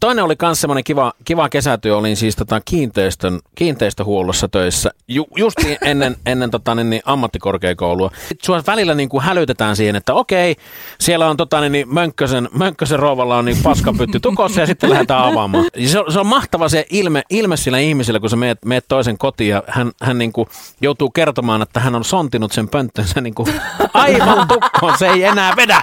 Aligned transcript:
Toinen 0.00 0.24
oli 0.24 0.34
myös 0.42 0.60
semmoinen 0.60 0.84
kiva, 0.84 1.12
kiva 1.24 1.48
kesätyö, 1.48 1.96
olin 1.96 2.16
siis 2.16 2.36
tota 2.36 2.60
kiinteistön, 2.64 3.40
kiinteistöhuollossa 3.54 4.48
töissä, 4.48 4.90
Ju, 5.08 5.26
just 5.36 5.56
ennen, 5.82 6.16
ennen 6.26 6.50
tota, 6.50 6.74
niin, 6.74 6.90
niin, 6.90 7.02
ammattikorkeakoulua. 7.04 8.10
Sua 8.42 8.62
välillä 8.66 8.94
niin 8.94 9.08
kuin 9.08 9.22
hälytetään 9.22 9.76
siihen, 9.76 9.96
että 9.96 10.14
okei, 10.14 10.56
siellä 11.00 11.30
on 11.30 11.36
tota, 11.36 11.60
niin, 11.60 11.72
niin 11.72 11.94
Mönkkösen, 11.94 12.48
Mönkkösen 12.52 12.98
rouvalla 12.98 13.36
on 13.36 13.44
niin 13.44 13.62
paskapytty 13.62 14.20
tukossa 14.20 14.60
ja 14.60 14.66
sitten 14.66 14.90
lähdetään 14.90 15.24
avaamaan. 15.24 15.64
Se, 15.86 15.98
se, 16.12 16.20
on 16.20 16.26
mahtava 16.26 16.68
se 16.68 16.86
ilme, 16.90 17.22
ilme 17.30 17.56
sillä 17.56 17.78
ihmisellä, 17.78 18.20
kun 18.20 18.30
sä 18.30 18.36
meet, 18.36 18.64
meet 18.64 18.84
toisen 18.88 19.18
kotiin 19.18 19.50
ja 19.50 19.62
hän, 19.66 19.92
hän 20.02 20.18
niin 20.18 20.32
kuin 20.32 20.48
joutuu 20.80 21.10
kertomaan, 21.10 21.62
että 21.62 21.80
hän 21.80 21.94
on 21.94 22.04
sontinut 22.04 22.52
sen 22.52 22.68
pönttönsä 22.68 23.20
niin 23.20 23.34
kuin 23.34 23.48
aivan 23.94 24.48
tukkoon, 24.48 24.98
se 24.98 25.08
ei 25.08 25.24
enää 25.24 25.56
vedä. 25.56 25.82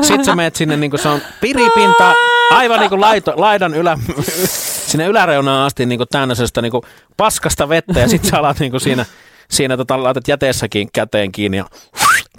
Sitten 0.00 0.24
sä 0.24 0.34
meet 0.34 0.56
sinne, 0.56 0.76
niin 0.76 0.90
kuin 0.90 1.00
se 1.00 1.08
on 1.08 1.20
piripinta, 1.40 2.14
aivan 2.50 2.80
niin 2.80 2.90
kuin 2.90 3.00
laito, 3.00 3.32
laidan 3.36 3.74
ylä, 3.74 3.98
sinne 4.90 5.06
yläreunaan 5.06 5.66
asti 5.66 5.86
niin 5.86 5.98
kuin 5.98 6.08
täynnä 6.08 6.34
niin 6.62 6.70
kuin 6.70 6.82
paskasta 7.16 7.68
vettä 7.68 8.00
ja 8.00 8.08
sitten 8.08 8.30
sä 8.30 8.38
alat 8.38 8.58
niin 8.58 8.70
kuin 8.70 8.80
siinä, 8.80 9.06
siinä 9.50 9.76
tota, 9.76 10.02
laitat 10.02 10.28
jäteessäkin 10.28 10.88
käteen 10.92 11.32
kiinni 11.32 11.56
ja 11.56 11.64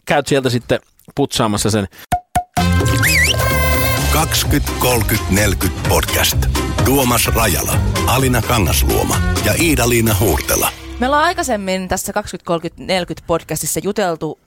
käyt 0.05 0.27
sieltä 0.27 0.49
sitten 0.49 0.79
putsaamassa 1.15 1.69
sen. 1.69 1.87
20, 4.13 4.71
30, 4.79 5.33
40 5.33 5.89
podcast. 5.89 6.37
Tuomas 6.85 7.27
Rajala, 7.27 7.77
Alina 8.07 8.41
Kangasluoma 8.41 9.15
ja 9.45 9.53
Iida-Liina 9.53 10.15
Huurtela. 10.19 10.69
Me 10.99 11.05
ollaan 11.05 11.23
aikaisemmin 11.23 11.87
tässä 11.87 12.13
20, 12.13 12.47
30, 12.47 12.93
40 12.93 13.27
podcastissa 13.27 13.79
juteltu 13.83 14.39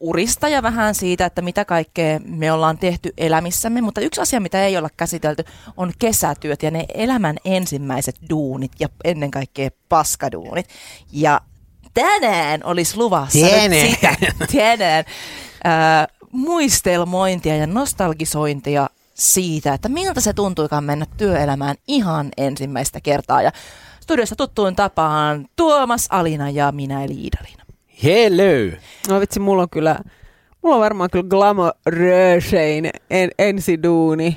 urista 0.00 0.48
ja 0.48 0.62
vähän 0.62 0.94
siitä, 0.94 1.26
että 1.26 1.42
mitä 1.42 1.64
kaikkea 1.64 2.20
me 2.24 2.52
ollaan 2.52 2.78
tehty 2.78 3.12
elämissämme, 3.18 3.80
mutta 3.80 4.00
yksi 4.00 4.20
asia, 4.20 4.40
mitä 4.40 4.64
ei 4.64 4.76
olla 4.76 4.88
käsitelty, 4.96 5.44
on 5.76 5.92
kesätyöt 5.98 6.62
ja 6.62 6.70
ne 6.70 6.84
elämän 6.94 7.36
ensimmäiset 7.44 8.16
duunit 8.30 8.72
ja 8.80 8.88
ennen 9.04 9.30
kaikkea 9.30 9.70
paskaduunit. 9.88 10.68
Ja 11.12 11.40
tänään 11.94 12.60
olisi 12.64 12.96
luvassa 12.96 13.38
tänään. 13.38 13.70
nyt 13.70 13.90
sitä, 13.90 14.16
tänään, 14.56 15.04
äh, 15.66 16.06
muistelmointia 16.32 17.56
ja 17.56 17.66
nostalgisointia 17.66 18.88
siitä, 19.14 19.74
että 19.74 19.88
miltä 19.88 20.20
se 20.20 20.32
tuntuikaan 20.32 20.84
mennä 20.84 21.06
työelämään 21.16 21.76
ihan 21.88 22.28
ensimmäistä 22.36 23.00
kertaa. 23.00 23.42
Ja 23.42 23.52
studiossa 24.00 24.36
tuttuun 24.36 24.76
tapaan 24.76 25.46
Tuomas, 25.56 26.06
Alina 26.10 26.50
ja 26.50 26.72
minä 26.72 27.04
eli 27.04 27.12
Iidalina. 27.12 27.67
Hello! 28.04 28.76
No 29.08 29.20
vitsi, 29.20 29.40
mulla 29.40 29.62
on 29.62 29.70
kyllä, 29.70 29.98
mulla 30.62 30.76
on 30.76 30.82
varmaan 30.82 31.10
kyllä 31.10 31.28
glamorösein 31.28 32.90
en, 33.10 33.30
ensiduuni. 33.38 34.36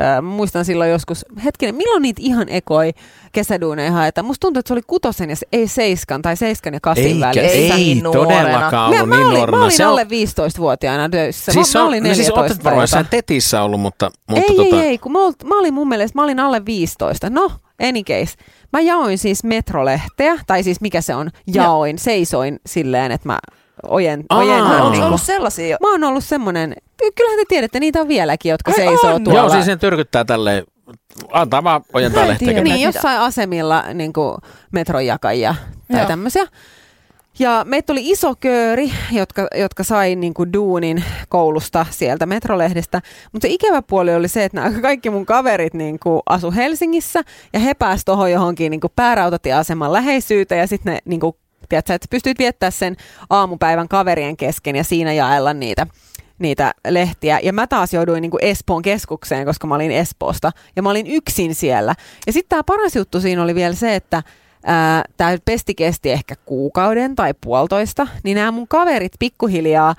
Äh, 0.00 0.22
muistan 0.22 0.64
silloin 0.64 0.90
joskus, 0.90 1.24
hetkinen, 1.44 1.74
milloin 1.74 2.02
niitä 2.02 2.22
ihan 2.24 2.48
ekoi 2.48 2.92
kesäduuneja 3.32 3.92
haetaan? 3.92 4.24
Musta 4.24 4.40
tuntuu, 4.40 4.58
että 4.58 4.68
se 4.68 4.72
oli 4.74 4.82
kutosen 4.86 5.30
ja 5.30 5.36
ei 5.52 5.68
seiskan 5.68 6.22
tai 6.22 6.36
seiskan 6.36 6.74
ja 6.74 6.80
kasin 6.82 7.04
Eikä, 7.06 7.20
välissä. 7.26 7.56
Ei 7.58 7.70
Niin 7.76 8.02
todellakaan 8.02 8.90
ollut 8.90 9.08
mä, 9.08 9.16
niin 9.16 9.24
mä, 9.24 9.28
olin, 9.28 9.36
nuorena. 9.36 9.58
mä 9.58 9.64
olin 9.64 9.76
Se 9.76 9.84
on- 9.86 9.90
alle 9.90 10.04
15-vuotiaana 10.04 11.08
töissä. 11.08 11.52
Siis, 11.52 11.74
mä, 11.74 11.80
on, 11.80 11.84
mä 11.84 11.88
olin 11.88 12.02
no 12.02 12.14
siis 12.14 12.28
14 12.28 12.40
olet 12.54 12.64
varmaan 12.64 13.06
tetissä 13.10 13.62
ollut, 13.62 13.80
mutta, 13.80 14.10
mutta 14.30 14.44
ei, 14.50 14.56
tota, 14.56 14.76
ei, 14.82 14.88
ei, 14.88 14.98
kun 14.98 15.12
mä, 15.12 15.24
olt, 15.24 15.44
mä 15.44 15.58
olin 15.58 15.74
mun 15.74 15.88
mielestä, 15.88 16.18
mä 16.18 16.24
olin 16.24 16.40
alle 16.40 16.62
15. 16.66 17.30
No, 17.30 17.50
any 17.82 18.02
case. 18.02 18.34
Mä 18.72 18.80
jaoin 18.80 19.18
siis 19.18 19.44
metrolehteä, 19.44 20.38
tai 20.46 20.62
siis 20.62 20.80
mikä 20.80 21.00
se 21.00 21.14
on, 21.14 21.30
jaoin, 21.54 21.98
seisoin 21.98 22.60
silleen, 22.66 23.12
että 23.12 23.28
mä 23.28 23.38
ojen, 23.82 24.24
Aa. 24.28 24.38
ojennan. 24.38 24.76
Onko 24.80 24.90
niin 24.90 25.04
ollut 25.04 25.22
sellaisia? 25.22 25.76
Mä 25.80 25.90
oon 25.90 26.04
ollut 26.04 26.24
semmonen, 26.24 26.74
kyllähän 27.16 27.38
te 27.38 27.44
tiedätte, 27.48 27.80
niitä 27.80 28.00
on 28.00 28.08
vieläkin, 28.08 28.50
jotka 28.50 28.70
Ai 28.70 28.74
seisoo 28.76 29.14
on? 29.14 29.24
tuolla. 29.24 29.40
Joo, 29.40 29.50
siis 29.50 29.64
sen 29.64 29.78
tyrkyttää 29.78 30.24
tälleen, 30.24 30.64
antaa 31.32 31.64
vaan 31.64 31.82
ojentaa 31.92 32.28
lehteä. 32.28 32.62
niin, 32.62 32.80
jossain 32.80 33.20
asemilla 33.20 33.84
niin 33.94 34.12
kuin 34.12 34.36
metrojakajia 34.72 35.54
tai 35.92 36.00
Joo. 36.00 36.08
tämmöisiä. 36.08 36.46
Ja 37.38 37.64
meitä 37.68 37.92
oli 37.92 38.10
iso 38.10 38.34
kööri, 38.40 38.92
jotka, 39.12 39.48
jotka 39.54 39.84
sai 39.84 40.16
niin 40.16 40.34
kuin 40.34 40.52
duunin 40.52 41.04
koulusta 41.28 41.86
sieltä 41.90 42.26
metrolehdestä. 42.26 43.02
Mutta 43.32 43.48
se 43.48 43.52
ikävä 43.54 43.82
puoli 43.82 44.14
oli 44.14 44.28
se, 44.28 44.44
että 44.44 44.60
nämä 44.60 44.80
kaikki 44.80 45.10
mun 45.10 45.26
kaverit 45.26 45.74
niin 45.74 45.98
kuin 45.98 46.22
asu 46.26 46.52
Helsingissä 46.52 47.22
ja 47.52 47.60
he 47.60 47.74
pääsivät 47.74 48.04
tuohon 48.04 48.32
johonkin 48.32 48.70
niin 48.70 48.80
kuin 48.80 48.92
päärautatieaseman 48.96 49.92
läheisyyteen 49.92 50.58
ja 50.58 50.66
sitten 50.66 50.92
ne 50.92 50.98
niin 51.04 51.20
kuin, 51.20 51.36
tiedätkö, 51.68 51.94
että 51.94 52.06
pystyt 52.10 52.38
viettää 52.38 52.70
sen 52.70 52.96
aamupäivän 53.30 53.88
kaverien 53.88 54.36
kesken 54.36 54.76
ja 54.76 54.84
siinä 54.84 55.12
jaella 55.12 55.54
niitä 55.54 55.86
niitä 56.38 56.74
lehtiä. 56.88 57.40
Ja 57.42 57.52
mä 57.52 57.66
taas 57.66 57.94
jouduin 57.94 58.22
niin 58.22 58.30
kuin 58.30 58.44
Espoon 58.44 58.82
keskukseen, 58.82 59.46
koska 59.46 59.66
mä 59.66 59.74
olin 59.74 59.90
Espoosta. 59.90 60.52
Ja 60.76 60.82
mä 60.82 60.90
olin 60.90 61.06
yksin 61.06 61.54
siellä. 61.54 61.94
Ja 62.26 62.32
sitten 62.32 62.48
tämä 62.48 62.64
paras 62.64 62.96
juttu 62.96 63.20
siinä 63.20 63.42
oli 63.42 63.54
vielä 63.54 63.74
se, 63.74 63.94
että 63.94 64.22
tämä 65.16 65.36
pesti 65.44 65.74
kesti 65.74 66.12
ehkä 66.12 66.34
kuukauden 66.44 67.14
tai 67.16 67.34
puolitoista. 67.40 68.06
Niin 68.22 68.34
nämä 68.34 68.50
mun 68.50 68.68
kaverit 68.68 69.12
pikkuhiljaa 69.18 69.94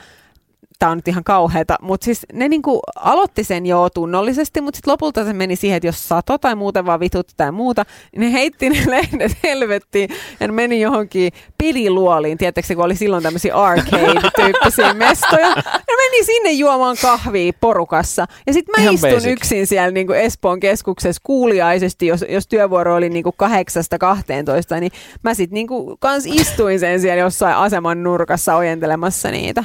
tämä 0.79 0.91
on 0.91 0.97
nyt 0.97 1.07
ihan 1.07 1.23
kauheata, 1.23 1.75
mutta 1.81 2.05
siis 2.05 2.25
ne 2.33 2.47
niinku 2.47 2.79
aloitti 2.95 3.43
sen 3.43 3.65
jo 3.65 3.89
tunnollisesti, 3.89 4.61
mutta 4.61 4.77
sitten 4.77 4.91
lopulta 4.91 5.25
se 5.25 5.33
meni 5.33 5.55
siihen, 5.55 5.77
että 5.77 5.87
jos 5.87 6.07
sato 6.07 6.37
tai 6.37 6.55
muuten 6.55 6.85
vaan 6.85 6.99
vitutti 6.99 7.33
tai 7.37 7.51
muuta, 7.51 7.85
niin 8.11 8.19
ne 8.21 8.33
heitti 8.33 8.69
ne 8.69 8.83
lehdet 8.91 9.37
helvettiin 9.43 10.09
ja 10.39 10.47
ne 10.47 10.53
meni 10.53 10.81
johonkin 10.81 11.31
peliluoliin, 11.57 12.37
tiedättekö 12.37 12.75
kun 12.75 12.85
oli 12.85 12.95
silloin 12.95 13.23
tämmöisiä 13.23 13.55
arcade-tyyppisiä 13.55 14.93
mestoja. 15.07 15.55
Ne 15.55 15.95
meni 15.97 16.23
sinne 16.23 16.51
juomaan 16.51 16.97
kahvia 17.01 17.53
porukassa 17.59 18.25
ja 18.47 18.53
sitten 18.53 18.73
mä 18.77 18.83
Ihan 18.83 18.93
istun 18.93 19.09
basic. 19.09 19.31
yksin 19.31 19.67
siellä 19.67 19.91
niinku 19.91 20.13
Espoon 20.13 20.59
keskuksessa 20.59 21.21
kuuliaisesti, 21.23 22.07
jos, 22.07 22.25
jos 22.29 22.47
työvuoro 22.47 22.95
oli 22.95 23.09
niinku 23.09 23.31
kahdeksasta 23.31 23.97
12, 23.97 24.79
niin 24.79 24.91
mä 25.23 25.33
sitten 25.33 25.53
niinku 25.53 25.97
kans 25.99 26.25
istuin 26.25 26.79
sen 26.79 27.01
siellä 27.01 27.21
jossain 27.21 27.55
aseman 27.55 28.03
nurkassa 28.03 28.55
ojentelemassa 28.55 29.31
niitä. 29.31 29.63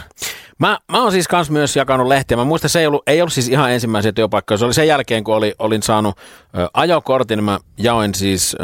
Mä, 0.62 0.78
mä 0.92 1.02
oon 1.02 1.12
siis 1.12 1.28
kans 1.28 1.50
myös 1.50 1.76
jakanut 1.76 2.06
lehtiä. 2.06 2.36
Mä 2.36 2.44
muistan, 2.44 2.70
se 2.70 2.80
ei 2.80 2.86
ollut, 2.86 3.02
ei 3.06 3.22
ollut 3.22 3.32
siis 3.32 3.48
ihan 3.48 3.72
ensimmäisiä 3.72 4.12
työpaikkoja. 4.12 4.58
Se 4.58 4.64
oli 4.64 4.74
sen 4.74 4.88
jälkeen, 4.88 5.24
kun 5.24 5.34
oli, 5.34 5.54
olin 5.58 5.82
saanut 5.82 6.18
ö, 6.58 6.68
ajokortin, 6.74 7.36
niin 7.36 7.44
mä 7.44 7.58
jaoin 7.78 8.14
siis 8.14 8.56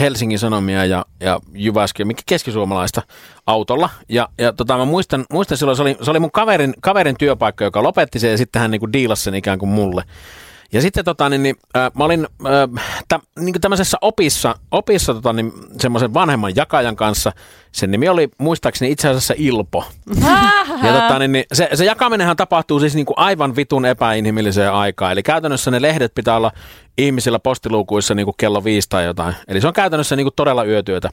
Helsingin 0.00 0.38
Sanomia 0.38 0.84
ja, 0.84 1.04
ja 1.20 1.40
Jyväskylä, 1.52 2.06
mikä 2.06 2.22
keskisuomalaista 2.26 3.02
autolla. 3.46 3.90
Ja, 4.08 4.28
ja 4.38 4.52
tota, 4.52 4.76
mä 4.76 4.84
muistan, 4.84 5.24
muistan 5.32 5.58
silloin, 5.58 5.76
se 5.76 5.82
oli, 5.82 5.96
se 6.02 6.10
oli 6.10 6.18
mun 6.18 6.30
kaverin, 6.30 6.74
kaverin 6.80 7.16
työpaikka, 7.18 7.64
joka 7.64 7.82
lopetti 7.82 8.18
sen 8.18 8.30
ja 8.30 8.38
sitten 8.38 8.62
hän 8.62 8.70
niinku 8.70 8.92
diilasi 8.92 9.22
sen 9.22 9.34
ikään 9.34 9.58
kuin 9.58 9.68
mulle. 9.68 10.04
Ja 10.74 10.80
sitten 10.80 11.04
tota, 11.04 11.28
niin, 11.28 11.42
niin, 11.42 11.56
äh, 11.76 11.90
mä 11.94 12.04
olin 12.04 12.26
äh, 12.46 12.84
tä, 13.08 13.20
niin 13.38 13.60
tämmöisessä 13.60 13.98
opissa, 14.00 14.54
opissa 14.70 15.14
tota, 15.14 15.32
niin, 15.32 15.52
semmoisen 15.80 16.14
vanhemman 16.14 16.56
jakajan 16.56 16.96
kanssa. 16.96 17.32
Sen 17.72 17.90
nimi 17.90 18.08
oli 18.08 18.28
muistaakseni 18.38 18.90
itse 18.90 19.08
asiassa 19.08 19.34
Ilpo. 19.36 19.84
Ja 20.82 20.92
tota, 21.00 21.18
niin, 21.18 21.32
niin, 21.32 21.44
se, 21.52 21.68
se 21.74 21.84
jakaminenhan 21.84 22.36
tapahtuu 22.36 22.80
siis 22.80 22.94
niin 22.94 23.06
kuin 23.06 23.18
aivan 23.18 23.56
vitun 23.56 23.84
epäinhimilliseen 23.84 24.72
aikaan. 24.72 25.12
Eli 25.12 25.22
käytännössä 25.22 25.70
ne 25.70 25.82
lehdet 25.82 26.14
pitää 26.14 26.36
olla 26.36 26.52
ihmisillä 26.98 27.38
postiluukuissa 27.38 28.14
niin 28.14 28.26
kuin 28.26 28.34
kello 28.38 28.64
viisi 28.64 28.88
tai 28.88 29.04
jotain. 29.04 29.34
Eli 29.48 29.60
se 29.60 29.66
on 29.66 29.72
käytännössä 29.72 30.16
niin 30.16 30.24
kuin 30.24 30.34
todella 30.36 30.64
yötyötä. 30.64 31.10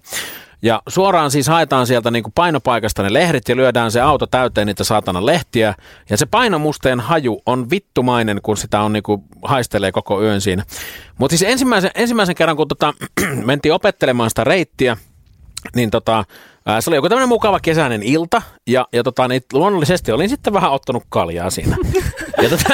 Ja 0.61 0.81
suoraan 0.87 1.31
siis 1.31 1.47
haetaan 1.47 1.87
sieltä 1.87 2.11
niin 2.11 2.23
kuin 2.23 2.33
painopaikasta 2.33 3.03
ne 3.03 3.13
lehdet 3.13 3.49
ja 3.49 3.55
lyödään 3.55 3.91
se 3.91 4.01
auto 4.01 4.27
täyteen 4.27 4.67
niitä 4.67 4.83
saatana 4.83 5.25
lehtiä. 5.25 5.73
Ja 6.09 6.17
se 6.17 6.25
painomusteen 6.25 6.99
haju 6.99 7.41
on 7.45 7.69
vittumainen, 7.69 8.39
kun 8.43 8.57
sitä 8.57 8.81
on 8.81 8.93
niin 8.93 9.03
kuin 9.03 9.23
haistelee 9.43 9.91
koko 9.91 10.23
yön 10.23 10.41
siinä. 10.41 10.63
Mutta 11.17 11.37
siis 11.37 11.51
ensimmäisen, 11.51 11.91
ensimmäisen 11.95 12.35
kerran, 12.35 12.57
kun 12.57 12.67
tota, 12.67 12.93
mentiin 13.45 13.73
opettelemaan 13.73 14.29
sitä 14.29 14.43
reittiä, 14.43 14.97
niin 15.75 15.91
tota, 15.91 16.25
se 16.79 16.89
oli 16.89 16.95
joku 16.95 17.09
tämmöinen 17.09 17.29
mukava 17.29 17.59
kesäinen 17.59 18.03
ilta, 18.03 18.41
ja, 18.67 18.87
ja 18.93 19.03
tota, 19.03 19.27
niin 19.27 19.41
luonnollisesti 19.53 20.11
olin 20.11 20.29
sitten 20.29 20.53
vähän 20.53 20.71
ottanut 20.71 21.03
kaljaa 21.09 21.49
siinä. 21.49 21.77
Ja 22.41 22.49
tota, 22.49 22.73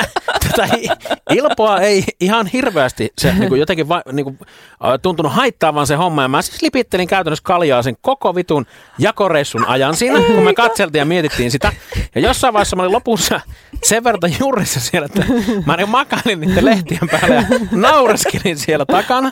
tota, 0.55 0.67
i- 0.77 0.87
Ilpoa 1.37 1.79
ei 1.81 2.03
ihan 2.19 2.47
hirveästi 2.47 3.09
se 3.17 3.33
niin 3.33 3.49
kuin 3.49 3.59
jotenkin 3.59 3.89
va, 3.89 4.01
niin 4.11 4.23
kuin, 4.23 4.39
tuntunut 5.01 5.33
haittaavan 5.33 5.87
se 5.87 5.95
homma, 5.95 6.21
ja 6.21 6.27
mä 6.27 6.41
siis 6.41 6.61
lipittelin 6.61 7.07
käytännössä 7.07 7.43
kaljaa 7.43 7.81
sen 7.81 7.95
koko 8.01 8.35
vitun 8.35 8.65
jakoreissun 8.99 9.65
ajan 9.65 9.95
siinä, 9.95 10.19
kun 10.21 10.43
me 10.43 10.53
katseltiin 10.53 10.99
ja 10.99 11.05
mietittiin 11.05 11.51
sitä. 11.51 11.71
Ja 12.15 12.21
jossain 12.21 12.53
vaiheessa 12.53 12.75
mä 12.75 12.81
olin 12.83 12.91
lopussa 12.93 13.41
sen 13.83 14.03
verran 14.03 14.35
jurissa 14.39 14.79
siellä, 14.79 15.05
että 15.05 15.25
mä 15.65 15.75
niin 15.77 15.89
makailin 15.89 16.39
niiden 16.39 16.65
lehtien 16.65 17.09
päällä 17.11 17.35
ja 17.35 17.43
naureskelin 17.71 18.57
siellä 18.57 18.85
takana. 18.85 19.31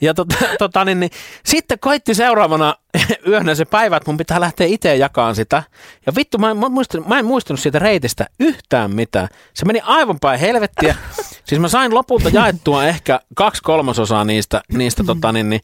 Ja 0.00 0.14
tota, 0.14 0.36
tota, 0.58 0.84
niin, 0.84 1.00
niin, 1.00 1.10
sitten 1.44 1.78
koitti 1.78 2.14
seuraavana 2.14 2.74
yönä 3.28 3.54
se 3.54 3.64
päivä, 3.64 3.96
että 3.96 4.10
mun 4.10 4.16
pitää 4.16 4.40
lähteä 4.40 4.66
itse 4.66 4.96
jakamaan 4.96 5.34
sitä. 5.34 5.62
Ja 6.06 6.12
vittu, 6.16 6.38
mä 6.38 6.50
en, 6.50 6.56
mä, 6.56 6.68
muistin, 6.68 7.08
mä 7.08 7.18
en 7.18 7.24
muistunut 7.24 7.60
siitä 7.60 7.78
reitistä 7.78 8.26
yhtään 8.40 8.94
mitään. 8.94 9.28
Se 9.54 9.64
meni 9.64 9.80
aivan 9.84 10.20
päin 10.20 10.40
helvettiä. 10.40 10.96
Siis 11.44 11.60
mä 11.60 11.68
sain 11.68 11.94
lopulta 11.94 12.28
jaettua 12.28 12.84
ehkä 12.84 13.20
kaksi 13.34 13.62
kolmasosaa 13.62 14.24
niistä, 14.24 14.62
niistä 14.72 15.04
tota, 15.04 15.32
niin, 15.32 15.50
niin, 15.50 15.60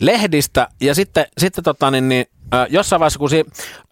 lehdistä. 0.00 0.68
Ja 0.80 0.94
sitten, 0.94 1.26
sitten 1.38 1.64
tota, 1.64 1.90
niin, 1.90 2.08
niin, 2.08 2.26
äh, 2.54 2.66
jossain 2.70 3.00
vaiheessa, 3.00 3.18
kun 3.18 3.30
si, 3.30 3.44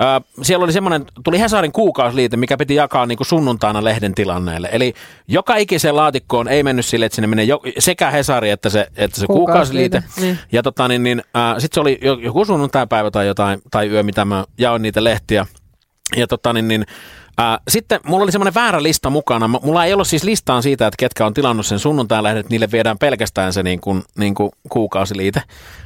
äh, 0.03 0.23
siellä 0.43 0.65
oli 0.65 0.73
semmoinen, 0.73 1.07
tuli 1.25 1.41
Hesarin 1.41 1.73
kuukausiliite, 1.73 2.37
mikä 2.37 2.57
piti 2.57 2.75
jakaa 2.75 3.07
niin 3.07 3.17
kuin 3.19 3.27
sunnuntaina 3.27 3.85
lehden 3.85 4.15
tilanneelle. 4.15 4.69
Eli 4.73 4.95
joka 5.29 5.57
ikiseen 5.57 5.97
laatikkoon 5.97 6.49
ei 6.49 6.63
mennyt 6.63 6.87
sille, 6.87 7.07
että 7.07 7.17
sinne 7.17 7.27
menee 7.29 7.45
jo, 7.45 7.61
sekä 7.79 8.11
Hesari 8.11 8.51
että 8.51 8.69
se, 8.71 8.87
että 8.97 9.21
se 9.21 9.27
kuukausiliite. 9.27 10.01
Kuukausiliite, 10.01 10.27
niin. 10.27 10.39
Ja 10.53 10.63
tota, 10.63 10.89
niin, 10.89 11.03
niin, 11.03 11.23
äh, 11.37 11.55
sitten 11.59 11.75
se 11.75 11.81
oli 11.81 11.99
jo- 12.03 12.19
joku 12.21 12.45
sunnuntaipäivä 12.45 13.11
tai 13.11 13.27
jotain, 13.27 13.63
tai 13.71 13.89
yö, 13.89 14.03
mitä 14.03 14.25
mä 14.25 14.45
jaoin 14.59 14.83
niitä 14.83 15.05
lehtiä. 15.05 15.47
Ja 16.17 16.27
tota, 16.27 16.53
niin, 16.53 16.69
niin, 16.69 16.87
ää, 17.39 17.59
sitten 17.69 18.01
mulla 18.05 18.23
oli 18.23 18.33
semmoinen 18.33 18.55
väärä 18.55 18.83
lista 18.83 19.11
mukana. 19.11 19.49
Mulla 19.49 19.85
ei 19.85 19.93
ollut 19.93 20.09
siis 20.09 20.25
listaa 20.25 20.63
siitä, 20.63 20.87
että 20.87 20.97
ketkä 20.99 21.27
on 21.27 21.35
tilannut 21.35 21.67
sen 21.67 21.79
sunnuntain 21.79 22.27
että 22.27 22.51
niille 22.51 22.69
viedään 22.73 22.99
pelkästään 22.99 23.53
se 23.53 23.63
niin 23.63 23.81
kuin, 23.81 24.03
niin 24.19 24.35
kuin 24.35 24.51
kuukausiliite. 24.69 25.43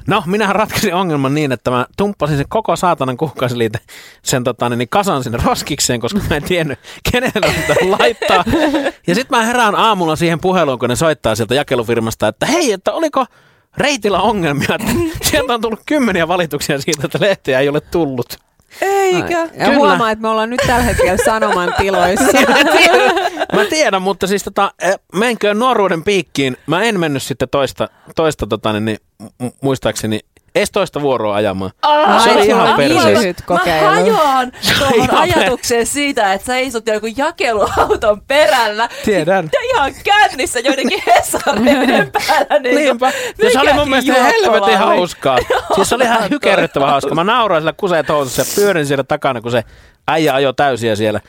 No, 0.07 0.23
minähän 0.27 0.57
ratkaisin 0.57 0.95
ongelman 0.95 1.35
niin, 1.35 1.53
että 1.53 1.71
mä 1.71 1.87
tumppasin 1.97 2.37
sen 2.37 2.47
koko 2.49 2.77
saatanan 2.77 3.17
kuukausiliite 3.17 3.79
sen 4.23 4.45
tota, 4.45 4.69
niin, 4.69 4.79
niin 4.79 4.89
kasan 4.89 5.25
sinne 5.25 5.39
roskikseen, 5.45 6.01
koska 6.01 6.21
mä 6.31 6.37
en 6.37 6.43
tiennyt, 6.43 6.79
kenelle 7.13 7.55
sitä 7.61 7.75
laittaa. 7.99 8.45
Ja 9.07 9.15
sitten 9.15 9.39
mä 9.39 9.45
herään 9.45 9.75
aamulla 9.75 10.17
siihen 10.17 10.41
puheluun, 10.41 10.79
kun 10.79 10.89
ne 10.89 10.97
soittaa 10.97 11.35
sieltä 11.35 11.55
jakelufirmasta, 11.55 12.29
että 12.29 12.47
hei, 12.47 12.73
että 12.73 12.93
oliko 12.93 13.27
reitillä 13.77 14.21
ongelmia, 14.21 14.79
sieltä 15.23 15.55
on 15.55 15.61
tullut 15.61 15.83
kymmeniä 15.87 16.29
valituksia 16.29 16.81
siitä, 16.81 17.03
että 17.05 17.19
lehteä 17.21 17.61
ei 17.61 17.69
ole 17.69 17.81
tullut. 17.81 18.48
Eikä. 18.81 19.39
Ja 19.39 19.49
Kyllä. 19.67 19.77
huomaa, 19.77 20.11
että 20.11 20.23
me 20.23 20.29
ollaan 20.29 20.51
nyt 20.51 20.61
tällä 20.67 20.83
hetkellä 20.83 21.17
Sanoman 21.25 21.75
tiloissa. 21.79 22.39
Mä 23.55 23.65
tiedän, 23.71 24.03
mutta 24.03 24.27
siis 24.27 24.45
tota, 24.45 24.73
eh, 24.83 24.99
menköön 25.15 25.59
nuoruuden 25.59 26.05
piikkiin. 26.05 26.57
Mä 26.67 26.83
en 26.83 27.01
mennyt 27.01 27.23
sitten 27.23 27.49
toista, 27.49 27.89
toista 28.17 28.47
tota, 28.47 28.73
niin, 28.73 28.85
niin, 28.85 28.99
mu- 29.43 29.53
muistaakseni 29.63 30.21
edes 30.59 30.71
toista 30.71 31.03
vuoroa 31.03 31.35
ajamaan. 31.35 31.71
Ai, 31.83 32.21
se 32.21 32.31
oli 32.31 32.47
ihan 32.47 32.79
lyhyt 32.79 33.37
Mä 33.49 33.91
hajoan 33.91 34.53
tuohon 34.79 35.15
ajatukseen 35.15 35.87
siitä, 35.87 36.33
että 36.33 36.47
sä 36.47 36.59
istut 36.59 36.87
joku 36.87 37.07
jakeluauton 37.17 38.21
perällä. 38.21 38.89
Tiedän. 39.05 39.51
Ja 39.53 39.61
ihan 39.75 39.93
kännissä 40.05 40.61
joidenkin 40.61 41.03
hesareiden 41.07 42.13
päällä. 42.29 42.59
Niin 42.59 42.77
Niinpä. 42.77 43.13
Ja 43.43 43.51
se 43.51 43.61
oli 43.61 43.73
mun 43.73 43.89
mielestä 43.91 44.13
ihan 44.13 44.33
helvetin 44.33 44.79
hauskaa. 44.79 45.39
Siis 45.75 45.89
se 45.89 45.95
oli 45.95 46.05
ihan 46.05 46.31
hykerryttävän 46.31 46.89
hauska. 46.89 47.15
Mä 47.15 47.25
nauroin 47.25 47.61
sillä 47.61 47.73
kuseet 47.73 48.09
housussa 48.09 48.43
ja 48.43 48.47
pyörin 48.55 48.87
siellä 48.87 49.05
takana, 49.05 49.41
kun 49.41 49.51
se 49.51 49.65
äijä 50.09 50.35
ajoi 50.35 50.55
täysiä 50.55 50.97
siellä. 50.97 51.21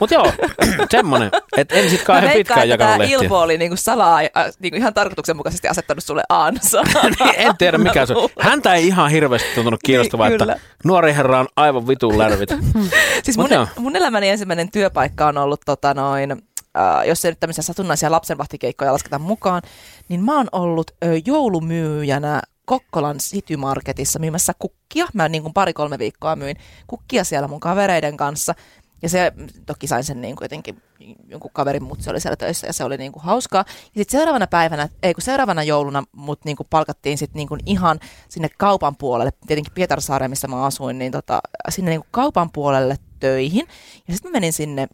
Mutta 0.00 0.14
joo, 0.14 0.32
semmonen. 0.90 1.30
Että 1.56 1.74
en 1.74 1.90
sit 1.90 2.02
kauhean 2.02 2.32
pitkään 2.32 2.68
jakanut 2.68 2.98
lehtiä. 2.98 3.18
Ilpo 3.18 3.40
oli 3.40 3.58
niinku 3.58 3.76
salaa, 3.76 4.18
äh, 4.18 4.46
niinku 4.58 4.76
ihan 4.76 4.94
tarkoituksenmukaisesti 4.94 5.68
asettanut 5.68 6.04
sulle 6.04 6.22
aansa. 6.28 6.82
en 7.36 7.56
tiedä 7.56 7.78
mikä 7.78 8.06
se 8.06 8.14
on. 8.14 8.28
Häntä 8.40 8.74
ei 8.74 8.86
ihan 8.86 9.10
hirveästi 9.10 9.48
tuntunut 9.54 9.80
kiinnostavaa, 9.84 10.28
Niin, 10.28 10.42
että 10.42 10.60
nuori 10.84 11.14
herra 11.14 11.40
on 11.40 11.46
aivan 11.56 11.88
vitun 11.88 12.18
lärvit. 12.18 12.50
Siis 13.24 13.38
mun, 13.38 13.50
joo. 13.50 13.66
mun 13.78 13.96
elämäni 13.96 14.28
ensimmäinen 14.28 14.70
työpaikka 14.70 15.26
on 15.26 15.38
ollut, 15.38 15.60
tota 15.66 15.94
noin, 15.94 16.32
äh, 16.32 17.06
jos 17.06 17.24
ei 17.24 17.30
nyt 17.30 17.40
tämmöisiä 17.40 17.62
satunnaisia 17.62 18.10
lapsenvahtikeikkoja 18.10 18.92
lasketa 18.92 19.18
mukaan, 19.18 19.62
niin 20.08 20.24
mä 20.24 20.36
oon 20.36 20.48
ollut 20.52 20.90
ö, 20.90 21.06
joulumyyjänä 21.26 22.42
Kokkolan 22.66 23.18
City 23.18 23.56
Marketissa 23.56 24.18
myymässä 24.18 24.52
kukkia. 24.58 25.06
Mä 25.14 25.28
niin 25.28 25.42
kuin 25.42 25.54
pari-kolme 25.54 25.98
viikkoa 25.98 26.36
myin 26.36 26.56
kukkia 26.86 27.24
siellä 27.24 27.48
mun 27.48 27.60
kavereiden 27.60 28.16
kanssa. 28.16 28.54
Ja 29.02 29.08
se, 29.08 29.32
toki 29.66 29.86
sain 29.86 30.04
sen 30.04 30.20
niin 30.20 30.36
kuin 30.36 30.44
jotenkin, 30.44 30.82
jonkun 31.28 31.50
kaverin 31.54 31.82
mut 31.82 32.02
se 32.02 32.10
oli 32.10 32.20
siellä 32.20 32.36
töissä 32.36 32.66
ja 32.66 32.72
se 32.72 32.84
oli 32.84 32.96
niin 32.96 33.12
kuin 33.12 33.22
hauskaa. 33.22 33.64
Ja 33.68 34.00
sitten 34.00 34.18
seuraavana 34.18 34.46
päivänä, 34.46 34.88
ei 35.02 35.14
kun 35.14 35.22
seuraavana 35.22 35.62
jouluna 35.62 36.04
mut 36.12 36.44
niin 36.44 36.56
kuin 36.56 36.66
palkattiin 36.70 37.18
sitten 37.18 37.38
niin 37.38 37.48
kuin 37.48 37.60
ihan 37.66 38.00
sinne 38.28 38.48
kaupan 38.58 38.96
puolelle, 38.96 39.32
tietenkin 39.46 39.72
Pietarsaareen, 39.74 40.30
missä 40.30 40.48
mä 40.48 40.64
asuin, 40.64 40.98
niin 40.98 41.12
tota, 41.12 41.40
sinne 41.68 41.90
niin 41.90 42.00
kuin 42.00 42.08
kaupan 42.10 42.52
puolelle 42.52 42.96
töihin. 43.20 43.66
Ja 44.08 44.14
sitten 44.14 44.30
mä 44.30 44.36
menin 44.36 44.52
sinne, 44.52 44.88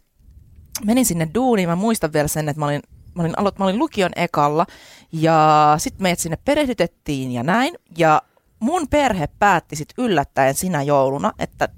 menin 0.85 1.05
sinne 1.05 1.27
duuniin, 1.33 1.69
mä 1.69 1.75
muistan 1.75 2.13
vielä 2.13 2.27
sen, 2.27 2.49
että 2.49 2.59
mä 2.59 2.65
olin 2.65 2.81
Mä 3.15 3.21
olin, 3.21 3.39
aloit, 3.39 3.59
mä 3.59 3.65
olin 3.65 3.79
lukion 3.79 4.11
ekalla 4.15 4.65
ja 5.11 5.75
sitten 5.77 6.03
meidät 6.03 6.19
sinne 6.19 6.37
perehdytettiin 6.45 7.31
ja 7.31 7.43
näin. 7.43 7.75
Ja 7.97 8.21
mun 8.59 8.87
perhe 8.87 9.27
päätti 9.39 9.75
sitten 9.75 10.05
yllättäen 10.05 10.55
sinä 10.55 10.81
jouluna, 10.81 11.31
että 11.39 11.69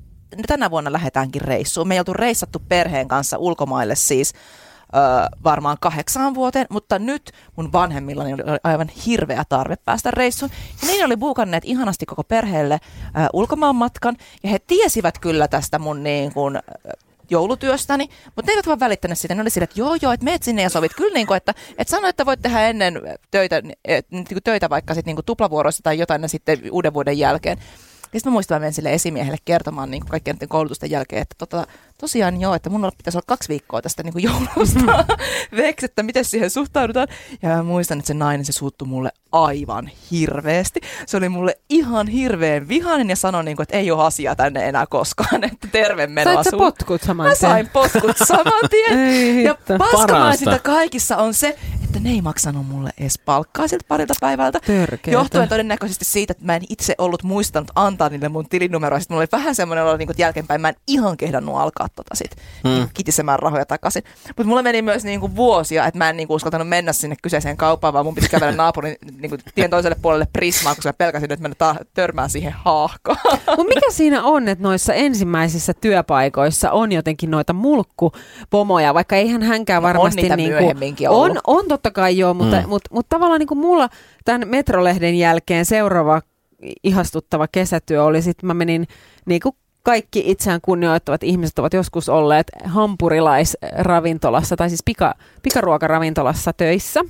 tänä 0.47 0.71
vuonna 0.71 0.91
lähdetäänkin 0.91 1.41
reissuun. 1.41 1.87
Me 1.87 1.95
ei 1.95 1.99
oltu 1.99 2.13
reissattu 2.13 2.59
perheen 2.69 3.07
kanssa 3.07 3.37
ulkomaille 3.37 3.95
siis 3.95 4.33
ö, 4.33 4.37
varmaan 5.43 5.77
kahdeksaan 5.81 6.35
vuoteen, 6.35 6.67
mutta 6.69 6.99
nyt 6.99 7.31
mun 7.55 7.71
vanhemmillani 7.73 8.33
oli 8.33 8.41
aivan 8.63 8.87
hirveä 8.87 9.43
tarve 9.49 9.75
päästä 9.75 10.11
reissuun. 10.11 10.51
Ja 10.81 10.87
niin 10.87 11.05
oli 11.05 11.17
buukanneet 11.17 11.65
ihanasti 11.65 12.05
koko 12.05 12.23
perheelle 12.23 12.73
ö, 12.73 13.09
ulkomaan 13.33 13.75
matkan, 13.75 14.17
ja 14.43 14.49
he 14.49 14.59
tiesivät 14.59 15.19
kyllä 15.19 15.47
tästä 15.47 15.79
mun 15.79 16.03
niin 16.03 16.33
kuin, 16.33 16.55
ö, 16.55 16.61
joulutyöstäni, 17.29 18.09
mutta 18.25 18.51
ne 18.51 18.53
eivät 18.53 18.67
vaan 18.67 18.79
välittäneet 18.79 19.19
sitä. 19.19 19.35
Ne 19.35 19.41
oli 19.41 19.49
sille, 19.49 19.63
että 19.63 19.79
joo 19.79 19.97
joo, 20.01 20.11
että 20.11 20.23
meet 20.23 20.43
sinne 20.43 20.61
ja 20.61 20.69
sovit 20.69 20.93
kyllä, 20.97 21.13
niin 21.13 21.27
kuin, 21.27 21.37
että, 21.37 21.53
että 21.77 21.91
sano, 21.91 22.07
että 22.07 22.25
voit 22.25 22.41
tehdä 22.41 22.67
ennen 22.67 23.01
töitä, 23.31 23.61
et, 23.85 24.11
niin 24.11 24.27
töitä 24.43 24.69
vaikka 24.69 24.93
sit, 24.93 25.05
niin 25.05 25.17
tuplavuoroissa 25.25 25.83
tai 25.83 25.99
jotain 25.99 26.29
sitten 26.29 26.59
uuden 26.71 26.93
vuoden 26.93 27.17
jälkeen. 27.17 27.57
Ja 28.15 28.19
sitten 28.19 28.31
mä 28.31 28.33
muistan, 28.33 28.55
mä 28.55 28.59
menin 28.59 28.73
sille 28.73 28.93
esimiehelle 28.93 29.37
kertomaan 29.45 29.91
niin 29.91 30.05
kaikkien 30.05 30.35
näiden 30.35 30.49
koulutusten 30.49 30.91
jälkeen, 30.91 31.21
että 31.21 31.35
tota, 31.37 31.67
tosiaan 31.97 32.41
joo, 32.41 32.53
että 32.53 32.69
mun 32.69 32.91
pitäisi 32.97 33.17
olla 33.17 33.25
kaksi 33.27 33.49
viikkoa 33.49 33.81
tästä 33.81 34.03
niin 34.03 34.13
kuin 34.13 34.23
joulusta 34.23 35.05
veksi, 35.57 35.85
että 35.85 36.03
miten 36.03 36.25
siihen 36.25 36.49
suhtaudutaan. 36.49 37.07
Ja 37.41 37.49
mä 37.49 37.63
muistan, 37.63 37.99
että 37.99 38.07
se 38.07 38.13
nainen, 38.13 38.45
se 38.45 38.51
suuttui 38.51 38.87
mulle 38.87 39.09
aivan 39.31 39.89
hirveästi. 40.11 40.81
Se 41.05 41.17
oli 41.17 41.29
mulle 41.29 41.57
ihan 41.69 42.07
hirveän 42.07 42.67
vihainen 42.67 43.09
ja 43.09 43.15
sanoi, 43.15 43.43
niin 43.43 43.55
kuin, 43.57 43.63
että 43.63 43.77
ei 43.77 43.91
ole 43.91 44.03
asiaa 44.03 44.35
tänne 44.35 44.67
enää 44.69 44.85
koskaan, 44.85 45.43
että 45.53 45.67
terve 45.71 46.07
menoa 46.07 46.33
Sait 46.33 46.43
sä 46.43 46.49
sun- 46.49 46.59
potkut 46.59 47.01
saman 47.01 47.27
Mä 47.27 47.35
tien? 47.35 47.51
sain 47.51 47.69
potkut 47.69 48.17
saman 48.27 48.69
tien. 48.71 48.99
Ei 48.99 49.43
ja 49.43 49.55
paskamaisinta 49.77 50.45
Parasta. 50.51 50.59
kaikissa 50.71 51.17
on 51.17 51.33
se, 51.33 51.57
että 51.95 52.09
ne 52.09 52.15
ei 52.15 52.21
maksanut 52.21 52.67
mulle 52.67 52.89
edes 52.99 53.19
palkkaa 53.19 53.67
siltä 53.67 53.85
parilta 53.87 54.13
päivältä. 54.21 54.59
Törkeetä. 54.59 55.11
Johtuen 55.11 55.49
todennäköisesti 55.49 56.05
siitä, 56.05 56.31
että 56.31 56.45
mä 56.45 56.55
en 56.55 56.61
itse 56.69 56.95
ollut 56.97 57.23
muistanut 57.23 57.71
antaa 57.75 58.09
niille 58.09 58.29
mun 58.29 58.49
tilinumeroa. 58.49 58.99
Sitten 58.99 59.15
mulla 59.15 59.21
oli 59.21 59.41
vähän 59.41 59.55
semmoinen 59.55 59.85
olo 59.85 59.97
niin 59.97 60.07
kuin 60.07 60.15
jälkeenpäin, 60.17 60.61
mä 60.61 60.69
en 60.69 60.75
ihan 60.87 61.17
kehdannut 61.17 61.55
alkaa 61.57 61.87
tota 61.95 62.15
sit 62.15 62.35
mm. 62.63 62.89
kitisemään 62.93 63.39
rahoja 63.39 63.65
takaisin. 63.65 64.03
Mutta 64.27 64.43
mulla 64.43 64.63
meni 64.63 64.81
myös 64.81 65.03
niin 65.03 65.19
kuin 65.19 65.35
vuosia, 65.35 65.85
että 65.85 65.97
mä 65.97 66.09
en 66.09 66.17
niin 66.17 66.27
kuin 66.27 66.35
uskaltanut 66.35 66.69
mennä 66.69 66.93
sinne 66.93 67.15
kyseiseen 67.21 67.57
kauppaan, 67.57 67.93
vaan 67.93 68.05
mun 68.05 68.15
piti 68.15 68.29
kävellä 68.29 68.55
naapurin 68.63 68.95
niin 69.19 69.29
kuin 69.29 69.41
tien 69.55 69.69
toiselle 69.69 69.95
puolelle 70.01 70.27
Prismaa, 70.33 70.75
koska 70.75 70.89
mä 70.89 70.93
pelkäsin, 70.93 71.31
että 71.31 71.49
mä 71.49 71.55
ta- 71.55 71.75
törmään 71.93 72.29
siihen 72.29 72.53
haahkoon. 72.57 73.17
Mutta 73.57 73.63
mikä 73.63 73.91
siinä 73.91 74.23
on, 74.23 74.47
että 74.47 74.63
noissa 74.63 74.93
ensimmäisissä 74.93 75.73
työpaikoissa 75.73 76.71
on 76.71 76.91
jotenkin 76.91 77.31
noita 77.31 77.53
mulkkupomoja, 77.53 78.93
vaikka 78.93 79.15
eihän 79.15 79.43
hänkään 79.43 79.83
No 79.83 79.89
on 79.89 79.93
varmasti... 79.95 80.21
niitä 80.21 80.35
niinku, 80.35 80.59
myöhemminkin 80.59 81.09
on, 81.09 81.15
ollut. 81.15 81.39
on 81.47 81.67
totta 81.67 81.84
kai 81.91 82.17
joo, 82.17 82.33
mutta, 82.33 82.61
mm. 82.61 82.69
mutta, 82.69 82.89
mutta 82.93 83.15
tavallaan 83.15 83.39
niin 83.39 83.47
kuin 83.47 83.57
mulla 83.57 83.89
tämän 84.25 84.47
Metrolehden 84.47 85.15
jälkeen 85.15 85.65
seuraava 85.65 86.21
ihastuttava 86.83 87.47
kesätyö 87.47 88.03
oli 88.03 88.21
sitten, 88.21 88.47
mä 88.47 88.53
menin 88.53 88.87
niin 89.25 89.41
kuin 89.41 89.55
kaikki 89.83 90.23
itseään 90.25 90.59
kunnioittavat 90.61 91.23
ihmiset 91.23 91.59
ovat 91.59 91.73
joskus 91.73 92.09
olleet 92.09 92.51
hampurilaisravintolassa 92.63 94.55
tai 94.55 94.69
siis 94.69 94.83
pika, 94.85 95.15
pikaruokaravintolassa 95.43 96.53
töissä. 96.53 97.01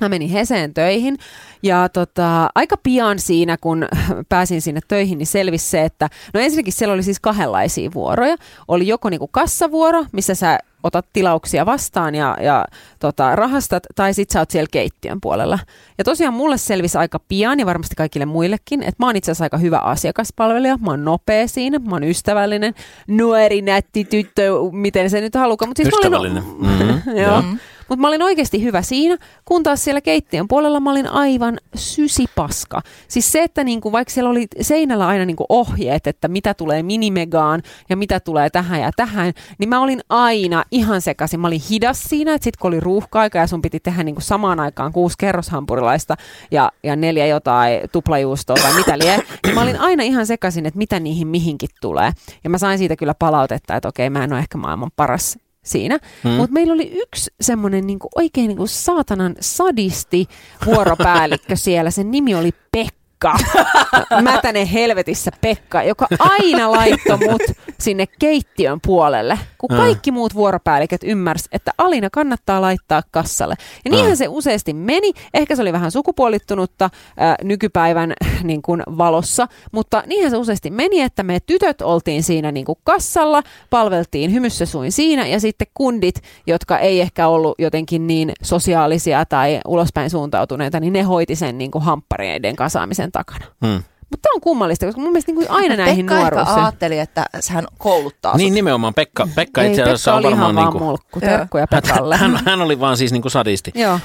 Mä 0.00 0.08
menin 0.08 0.30
Heseen 0.30 0.74
töihin 0.74 1.16
ja 1.62 1.88
tota, 1.88 2.48
aika 2.54 2.76
pian 2.76 3.18
siinä, 3.18 3.56
kun 3.60 3.86
pääsin 4.28 4.62
sinne 4.62 4.80
töihin, 4.88 5.18
niin 5.18 5.26
selvisi 5.26 5.70
se, 5.70 5.84
että 5.84 6.08
no 6.34 6.40
ensinnäkin 6.40 6.72
siellä 6.72 6.94
oli 6.94 7.02
siis 7.02 7.20
kahdenlaisia 7.20 7.90
vuoroja. 7.94 8.36
Oli 8.68 8.86
joko 8.86 9.10
niinku 9.10 9.28
kassavuoro, 9.28 10.04
missä 10.12 10.34
sä 10.34 10.58
otat 10.82 11.06
tilauksia 11.12 11.66
vastaan 11.66 12.14
ja, 12.14 12.36
ja 12.40 12.64
tota, 12.98 13.36
rahastat, 13.36 13.82
tai 13.94 14.14
sit 14.14 14.30
sä 14.30 14.38
oot 14.38 14.50
siellä 14.50 14.68
keittiön 14.70 15.18
puolella. 15.20 15.58
Ja 15.98 16.04
tosiaan 16.04 16.34
mulle 16.34 16.58
selvisi 16.58 16.98
aika 16.98 17.18
pian 17.28 17.60
ja 17.60 17.66
varmasti 17.66 17.94
kaikille 17.94 18.26
muillekin, 18.26 18.82
että 18.82 18.94
mä 18.98 19.06
oon 19.06 19.16
itse 19.16 19.30
asiassa 19.30 19.44
aika 19.44 19.58
hyvä 19.58 19.78
asiakaspalvelija, 19.78 20.76
mä 20.80 20.90
oon 20.90 21.04
nopea 21.04 21.48
siinä, 21.48 21.78
mä 21.78 21.90
oon 21.94 22.04
ystävällinen, 22.04 22.74
nuori, 23.06 23.62
nätti 23.62 24.04
tyttö, 24.04 24.50
miten 24.72 25.10
se 25.10 25.20
nyt 25.20 25.34
halukaa. 25.34 25.68
Mut 25.68 25.76
siis 25.76 25.88
mä 25.88 25.96
olin- 25.96 26.06
Ystävällinen. 26.06 26.44
Mhm, 26.58 27.18
Joo. 27.24 27.42
Mm. 27.42 27.58
Mutta 27.92 28.00
mä 28.00 28.08
olin 28.08 28.22
oikeasti 28.22 28.62
hyvä 28.62 28.82
siinä, 28.82 29.16
kun 29.44 29.62
taas 29.62 29.84
siellä 29.84 30.00
keittiön 30.00 30.48
puolella 30.48 30.80
mä 30.80 30.90
olin 30.90 31.08
aivan 31.08 31.58
sysipaska. 31.74 32.80
Siis 33.08 33.32
se, 33.32 33.42
että 33.42 33.64
niinku, 33.64 33.92
vaikka 33.92 34.14
siellä 34.14 34.30
oli 34.30 34.46
seinällä 34.60 35.06
aina 35.06 35.24
niinku 35.24 35.44
ohjeet, 35.48 36.06
että 36.06 36.28
mitä 36.28 36.54
tulee 36.54 36.82
minimegaan 36.82 37.62
ja 37.88 37.96
mitä 37.96 38.20
tulee 38.20 38.50
tähän 38.50 38.80
ja 38.80 38.90
tähän, 38.96 39.32
niin 39.58 39.68
mä 39.68 39.80
olin 39.80 40.00
aina 40.08 40.64
ihan 40.70 41.00
sekaisin. 41.00 41.40
Mä 41.40 41.46
olin 41.46 41.60
hidas 41.70 42.02
siinä, 42.02 42.34
että 42.34 42.44
sit 42.44 42.56
kun 42.56 42.68
oli 42.68 42.80
ruuhka-aika 42.80 43.38
ja 43.38 43.46
sun 43.46 43.62
piti 43.62 43.80
tehdä 43.80 44.02
niinku 44.02 44.20
samaan 44.20 44.60
aikaan 44.60 44.92
kuusi 44.92 45.14
kerroshampurilaista 45.18 46.16
ja, 46.50 46.72
ja 46.82 46.96
neljä 46.96 47.26
jotain 47.26 47.80
tuplajuustoa 47.92 48.56
tai 48.56 48.74
mitä 48.74 48.98
lie, 48.98 49.22
niin 49.46 49.54
mä 49.54 49.62
olin 49.62 49.80
aina 49.80 50.02
ihan 50.02 50.26
sekaisin, 50.26 50.66
että 50.66 50.78
mitä 50.78 51.00
niihin 51.00 51.28
mihinkin 51.28 51.68
tulee. 51.80 52.12
Ja 52.44 52.50
mä 52.50 52.58
sain 52.58 52.78
siitä 52.78 52.96
kyllä 52.96 53.14
palautetta, 53.14 53.76
että 53.76 53.88
okei, 53.88 54.10
mä 54.10 54.24
en 54.24 54.32
ole 54.32 54.40
ehkä 54.40 54.58
maailman 54.58 54.90
paras 54.96 55.38
siinä. 55.64 55.98
Hmm. 56.22 56.32
Mutta 56.32 56.52
meillä 56.52 56.72
oli 56.72 56.90
yksi 56.94 57.30
semmoinen 57.40 57.86
niinku, 57.86 58.08
oikein 58.14 58.48
niinku 58.48 58.66
saatanan 58.66 59.36
sadisti 59.40 60.26
vuoropäällikkö 60.66 61.56
siellä. 61.66 61.90
Sen 61.90 62.10
nimi 62.10 62.34
oli 62.34 62.50
Pekka. 62.72 63.01
Mätänen 64.22 64.66
helvetissä 64.66 65.30
Pekka, 65.40 65.82
joka 65.82 66.06
aina 66.18 66.72
laittoi 66.72 67.18
mut 67.18 67.42
sinne 67.80 68.06
keittiön 68.18 68.78
puolelle, 68.86 69.38
kun 69.58 69.68
kaikki 69.68 70.10
muut 70.10 70.34
vuoropäälliköt 70.34 71.00
ymmärsi, 71.04 71.48
että 71.52 71.70
Alina 71.78 72.10
kannattaa 72.10 72.60
laittaa 72.60 73.02
kassalle. 73.10 73.54
Ja 73.84 73.90
niinhän 73.90 74.16
se 74.16 74.28
useasti 74.28 74.72
meni. 74.72 75.12
Ehkä 75.34 75.56
se 75.56 75.62
oli 75.62 75.72
vähän 75.72 75.90
sukupuolittunutta 75.90 76.84
äh, 76.84 77.34
nykypäivän 77.42 78.12
niin 78.42 78.62
kuin 78.62 78.82
valossa, 78.98 79.48
mutta 79.72 80.02
niinhän 80.06 80.30
se 80.30 80.36
useasti 80.36 80.70
meni, 80.70 81.00
että 81.00 81.22
me 81.22 81.40
tytöt 81.40 81.82
oltiin 81.82 82.22
siinä 82.22 82.52
niin 82.52 82.66
kuin 82.66 82.78
kassalla, 82.84 83.42
palveltiin 83.70 84.32
hymyssä 84.32 84.66
suin 84.66 84.92
siinä 84.92 85.26
ja 85.26 85.40
sitten 85.40 85.66
kundit, 85.74 86.22
jotka 86.46 86.78
ei 86.78 87.00
ehkä 87.00 87.28
ollut 87.28 87.54
jotenkin 87.58 88.06
niin 88.06 88.32
sosiaalisia 88.42 89.24
tai 89.26 89.60
ulospäin 89.66 90.10
suuntautuneita, 90.10 90.80
niin 90.80 90.92
ne 90.92 91.02
hoiti 91.02 91.36
sen 91.36 91.58
niin 91.58 91.70
kuin 91.70 91.84
hamppareiden 91.84 92.56
kasaamisen 92.56 93.11
takana. 93.12 93.44
Hmm. 93.66 93.82
Mutta 94.10 94.22
tämä 94.22 94.34
on 94.34 94.40
kummallista, 94.40 94.86
koska 94.86 95.00
mun 95.00 95.10
mielestä 95.12 95.32
niin 95.32 95.36
kuin 95.46 95.50
aina 95.50 95.76
näihin 95.76 96.06
Pekka 96.06 96.20
nuoruus. 96.20 96.48
ehkä 96.48 96.60
ajatteli, 96.62 96.98
että 96.98 97.26
hän 97.50 97.66
kouluttaa 97.78 98.36
Niin 98.36 98.48
sut. 98.50 98.54
nimenomaan, 98.54 98.94
Pekka, 98.94 99.28
Pekka 99.34 99.62
Ei, 99.62 99.70
itse 99.70 99.82
asiassa 99.82 100.10
Pekka 100.10 100.16
on 100.18 100.24
oli 100.26 100.32
ihan 100.34 100.46
varmaan 100.46 100.54
vaan 100.64 100.72
niinku, 100.74 100.84
mulkku. 100.84 101.20
Terkkuja 101.20 101.66
Pekalle. 101.66 102.16
hän, 102.16 102.40
hän 102.46 102.60
oli 102.62 102.80
vaan 102.80 102.96
siis 102.96 103.12
niinku 103.12 103.30
sadisti. 103.30 103.70
Joo. 103.74 104.00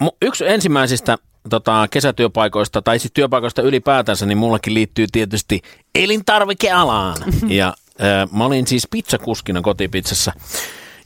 M- 0.00 0.06
yksi 0.22 0.48
ensimmäisistä 0.48 1.18
tota, 1.50 1.86
kesätyöpaikoista, 1.90 2.82
tai 2.82 2.98
siis 2.98 3.12
työpaikoista 3.14 3.62
ylipäätänsä, 3.62 4.26
niin 4.26 4.38
mullakin 4.38 4.74
liittyy 4.74 5.06
tietysti 5.12 5.62
elintarvikealaan. 5.94 7.16
ja 7.48 7.66
äh, 8.00 8.30
mä 8.32 8.44
olin 8.44 8.66
siis 8.66 8.88
pizzakuskina 8.90 9.60
kotipizzassa. 9.62 10.32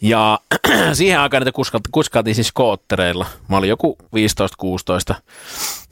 Ja 0.00 0.38
siihen 0.92 1.20
aikaan 1.20 1.40
niitä 1.40 1.58
kuskailtiin 1.92 2.34
siis 2.34 2.48
skoottereilla. 2.48 3.26
Mä 3.48 3.56
olin 3.56 3.68
joku 3.68 3.98
15-16. 5.12 5.14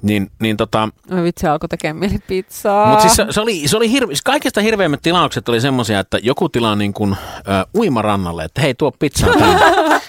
Niin, 0.03 0.31
niin 0.41 0.57
tota, 0.57 0.89
Oi 1.13 1.23
vitsi, 1.23 1.47
alkoi 1.47 1.69
tekemään 1.69 1.97
mieli 1.97 2.19
pizzaa. 2.27 2.87
mutta 2.87 3.03
siis 3.03 3.17
se, 3.17 3.27
se, 3.31 3.41
oli, 3.41 3.69
se 3.69 3.77
oli 3.77 3.91
hirve, 3.91 4.15
kaikista 4.25 4.61
hirveimmät 4.61 5.03
tilaukset 5.03 5.49
oli 5.49 5.61
semmoisia, 5.61 6.01
että 6.01 6.19
joku 6.23 6.49
tilaa 6.49 6.77
niin 6.77 6.95
kuin, 6.95 7.17
ö, 7.39 7.67
uimarannalle, 7.75 8.45
että 8.45 8.61
hei 8.61 8.75
tuo 8.75 8.93
pizzaa. 8.93 9.35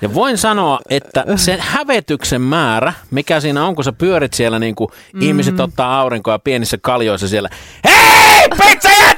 Ja 0.00 0.14
voin 0.14 0.38
sanoa, 0.38 0.80
että 0.90 1.24
se 1.36 1.58
hävetyksen 1.60 2.40
määrä, 2.40 2.92
mikä 3.10 3.40
siinä 3.40 3.66
on, 3.66 3.74
kun 3.74 3.84
sä 3.84 3.92
pyörit 3.92 4.34
siellä, 4.34 4.58
niin 4.58 4.74
kuin 4.74 4.90
mm. 5.12 5.22
ihmiset 5.22 5.60
ottaa 5.60 6.00
aurinkoa 6.00 6.38
pienissä 6.38 6.78
kaljoissa 6.82 7.28
siellä. 7.28 7.48
Hei, 7.84 8.48
pizza! 8.48 9.15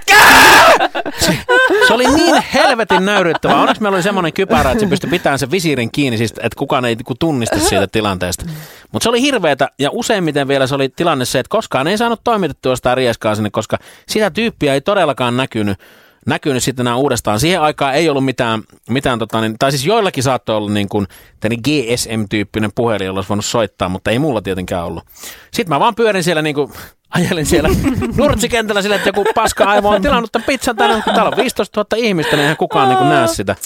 Se, 1.86 1.94
oli 1.94 2.06
niin 2.06 2.42
helvetin 2.54 3.04
nöyryttävää. 3.04 3.60
Onneksi 3.60 3.82
meillä 3.82 3.96
oli 3.96 4.02
semmoinen 4.02 4.32
kypärä, 4.32 4.70
että 4.70 4.84
se 4.84 4.86
pystyi 4.86 5.10
pitämään 5.10 5.38
sen 5.38 5.50
visiirin 5.50 5.90
kiinni, 5.92 6.18
siis, 6.18 6.30
että 6.30 6.58
kukaan 6.58 6.84
ei 6.84 6.94
niinku 6.94 7.14
tunnista 7.18 7.58
siitä 7.58 7.86
tilanteesta. 7.86 8.44
Mutta 8.92 9.04
se 9.04 9.08
oli 9.08 9.22
hirveetä 9.22 9.68
ja 9.78 9.90
useimmiten 9.92 10.48
vielä 10.48 10.66
se 10.66 10.74
oli 10.74 10.88
tilanne 10.88 11.24
se, 11.24 11.38
että 11.38 11.50
koskaan 11.50 11.86
ei 11.86 11.98
saanut 11.98 12.20
toimitettua 12.24 12.76
sitä 12.76 12.94
rieskaa 12.94 13.34
sinne, 13.34 13.50
koska 13.50 13.78
sitä 14.08 14.30
tyyppiä 14.30 14.74
ei 14.74 14.80
todellakaan 14.80 15.36
näkynyt 15.36 15.78
näkynyt 16.26 16.62
sitten 16.62 16.86
enää 16.86 16.96
uudestaan. 16.96 17.40
Siihen 17.40 17.60
aikaan 17.60 17.94
ei 17.94 18.08
ollut 18.08 18.24
mitään, 18.24 18.62
mitään 18.90 19.18
tota, 19.18 19.40
niin, 19.40 19.56
tai 19.58 19.72
siis 19.72 19.86
joillakin 19.86 20.22
saattoi 20.22 20.56
olla 20.56 20.70
niin 20.70 20.88
kuin 20.88 21.06
GSM-tyyppinen 21.42 22.70
puhelin, 22.74 23.06
jolla 23.06 23.18
olisi 23.18 23.28
voinut 23.28 23.44
soittaa, 23.44 23.88
mutta 23.88 24.10
ei 24.10 24.18
mulla 24.18 24.42
tietenkään 24.42 24.84
ollut. 24.84 25.04
Sitten 25.52 25.74
mä 25.74 25.80
vaan 25.80 25.94
pyörin 25.94 26.24
siellä 26.24 26.42
niin 26.42 26.54
kuin, 26.54 26.72
ajelin 27.10 27.46
siellä 27.46 27.68
nurtsikentällä 28.16 28.82
sille, 28.82 28.96
että 28.96 29.08
joku 29.08 29.24
paska 29.34 29.64
aivo 29.64 29.88
on 29.88 30.02
tilannut 30.02 30.32
tämän 30.32 30.46
pizzan 30.46 30.76
tänne, 30.76 31.02
kun 31.02 31.14
täällä 31.14 31.30
on 31.30 31.36
15 31.36 31.84
000 31.92 32.06
ihmistä, 32.06 32.36
niin 32.36 32.42
eihän 32.42 32.56
kukaan 32.56 32.88
niin 32.88 32.98
kuin 32.98 33.08
näe 33.08 33.26
sitä. 33.26 33.56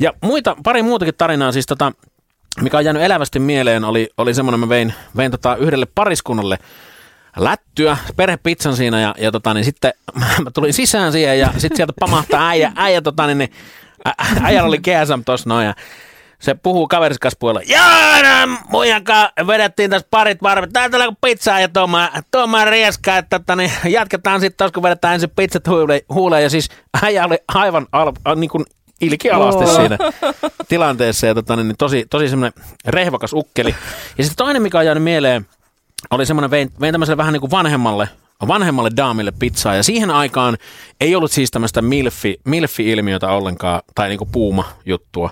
Ja 0.00 0.12
muita, 0.22 0.56
pari 0.64 0.82
muutakin 0.82 1.14
tarinaa 1.18 1.52
siis 1.52 1.66
tota, 1.66 1.92
mikä 2.60 2.78
on 2.78 2.84
jäänyt 2.84 3.02
elävästi 3.02 3.38
mieleen, 3.38 3.84
oli, 3.84 4.10
oli 4.16 4.34
semmoinen, 4.34 4.60
mä 4.60 4.68
vein, 4.68 4.94
vein 5.16 5.30
tota 5.30 5.56
yhdelle 5.56 5.86
pariskunnalle 5.94 6.58
lättyä, 7.36 7.96
perhepizzan 8.16 8.76
siinä 8.76 9.00
ja, 9.00 9.14
ja 9.18 9.32
tota, 9.32 9.54
niin 9.54 9.64
sitten 9.64 9.92
mä 10.44 10.50
tulin 10.50 10.72
sisään 10.72 11.12
siihen 11.12 11.38
ja 11.38 11.52
sitten 11.56 11.76
sieltä 11.76 11.92
pamahtaa 12.00 12.48
äijä, 12.48 12.72
äijä 12.76 13.02
tota, 13.02 13.26
niin, 13.26 13.38
niin, 13.38 13.50
ä, 14.08 14.12
äijällä 14.42 14.68
oli 14.68 14.78
GSM 14.78 15.24
tossa 15.24 15.48
noin 15.48 15.66
ja 15.66 15.74
se 16.40 16.54
puhuu 16.54 16.88
kaveriskas 16.88 17.36
puolella. 17.38 17.62
Joo, 17.66 18.46
no, 18.46 18.56
muijan 18.70 19.04
kanssa 19.04 19.32
vedettiin 19.46 19.90
tässä 19.90 20.08
parit 20.10 20.42
varmat. 20.42 20.70
Tää 20.72 20.90
tulee 20.90 21.08
pizzaa 21.20 21.60
ja 21.60 21.68
tuomaan, 21.68 22.22
tuomaan 22.30 22.68
rieskaa, 22.68 23.18
että 23.18 23.38
tota, 23.38 23.56
niin, 23.56 23.70
jatketaan 23.88 24.40
sitten 24.40 24.64
tos, 24.64 24.72
kun 24.72 24.82
vedetään 24.82 25.14
ensin 25.14 25.30
pizzat 25.36 25.68
huuleen. 25.68 26.00
huuleen. 26.08 26.42
Ja 26.42 26.50
siis 26.50 26.68
äijä 27.02 27.24
oli 27.24 27.38
aivan 27.54 27.86
al, 27.92 28.12
niin 28.36 28.50
kuin 28.50 28.64
ilkialasti 29.00 29.64
Oo. 29.64 29.74
siinä 29.74 29.98
tilanteessa 30.68 31.26
ja 31.26 31.34
tota, 31.34 31.56
niin, 31.56 31.76
tosi, 31.78 32.06
tosi 32.10 32.28
semmoinen 32.28 32.62
rehvakas 32.86 33.32
ukkeli. 33.32 33.74
Ja 34.18 34.24
sitten 34.24 34.44
toinen, 34.44 34.62
mikä 34.62 34.78
on 34.78 34.86
jäänyt 34.86 35.04
mieleen, 35.04 35.46
oli 36.10 36.26
semmoinen, 36.26 36.50
vein, 36.50 36.72
vein 36.80 36.94
tämmöiselle 36.94 37.16
vähän 37.16 37.32
niin 37.32 37.40
kuin 37.40 37.50
vanhemmalle, 37.50 38.08
vanhemmalle 38.46 38.90
daamille 38.96 39.32
pizzaa. 39.38 39.74
Ja 39.74 39.82
siihen 39.82 40.10
aikaan 40.10 40.56
ei 41.00 41.16
ollut 41.16 41.32
siis 41.32 41.50
tämmöistä 41.50 41.82
milfi, 41.82 42.40
milfi-ilmiötä 42.44 43.28
ollenkaan, 43.28 43.82
tai 43.94 44.08
niin 44.08 44.18
kuin 44.18 44.30
puuma-juttua. 44.32 45.30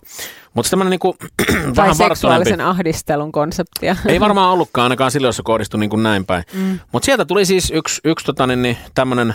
Mutta 0.55 0.71
tämmöinen 0.71 0.91
niin 0.91 1.01
kuin, 1.01 1.17
tai 1.47 1.57
vähän 1.57 1.75
varttuneempi. 1.77 2.15
seksuaalisen 2.15 2.61
ahdistelun 2.61 3.33
konseptia. 3.33 3.97
Ei 4.09 4.21
varmaan 4.21 4.53
ollutkaan 4.53 4.83
ainakaan 4.83 5.11
silloin, 5.11 5.29
jos 5.29 5.37
se 5.37 5.43
kohdistui 5.43 5.81
niin 5.81 5.91
kuin 5.91 6.03
näin 6.03 6.27
päin. 6.27 6.45
Mm. 6.53 6.79
Mutta 6.93 7.07
sieltä 7.07 7.25
tuli 7.25 7.45
siis 7.45 7.71
yksi, 7.71 8.01
yksi 8.05 8.27
tota, 8.27 8.47
niin, 8.47 8.63
niin, 8.63 8.77
tämmöinen, 8.95 9.35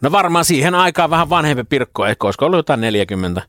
no 0.00 0.12
varmaan 0.12 0.44
siihen 0.44 0.74
aikaan 0.74 1.10
vähän 1.10 1.30
vanhempi 1.30 1.64
pirkko, 1.64 2.06
ehkä 2.06 2.26
olisiko 2.26 2.46
ollut 2.46 2.58
jotain 2.58 2.80
40. 2.80 3.42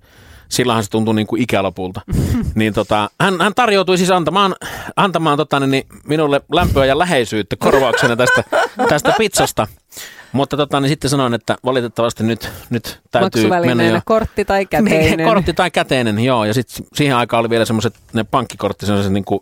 Silloinhan 0.51 0.83
se 0.83 0.89
tuntui 0.89 1.15
niin 1.15 1.27
kuin 1.27 1.41
ikälopulta. 1.41 2.01
niin 2.55 2.73
tota, 2.73 3.09
hän, 3.21 3.41
hän 3.41 3.53
tarjoutui 3.55 3.97
siis 3.97 4.11
antamaan, 4.11 4.55
antamaan 4.95 5.37
tota, 5.37 5.59
niin, 5.59 5.71
niin, 5.71 5.85
minulle 6.07 6.41
lämpöä 6.53 6.85
ja 6.85 6.99
läheisyyttä 6.99 7.55
korvauksena 7.55 8.15
tästä, 8.15 8.43
tästä 8.89 9.13
pizzasta. 9.17 9.67
Mutta 10.31 10.57
tota, 10.57 10.79
niin 10.79 10.89
sitten 10.89 11.09
sanoin, 11.09 11.33
että 11.33 11.57
valitettavasti 11.65 12.23
nyt, 12.23 12.49
nyt 12.69 12.99
täytyy 13.11 13.49
mennä 13.65 13.83
jo. 13.83 14.01
Kortti 14.05 14.45
tai 14.45 14.65
käteinen. 14.65 15.17
Niin, 15.17 15.29
kortti 15.29 15.53
tai 15.53 15.71
käteinen, 15.71 16.19
joo. 16.19 16.45
Ja 16.45 16.53
sitten 16.53 16.85
siihen 16.93 17.15
aikaan 17.15 17.39
oli 17.39 17.49
vielä 17.49 17.65
semmoiset 17.65 17.95
ne 18.13 18.23
pankkikortti, 18.23 18.85
sellaiset 18.85 19.13
niin 19.13 19.25
kuin 19.25 19.41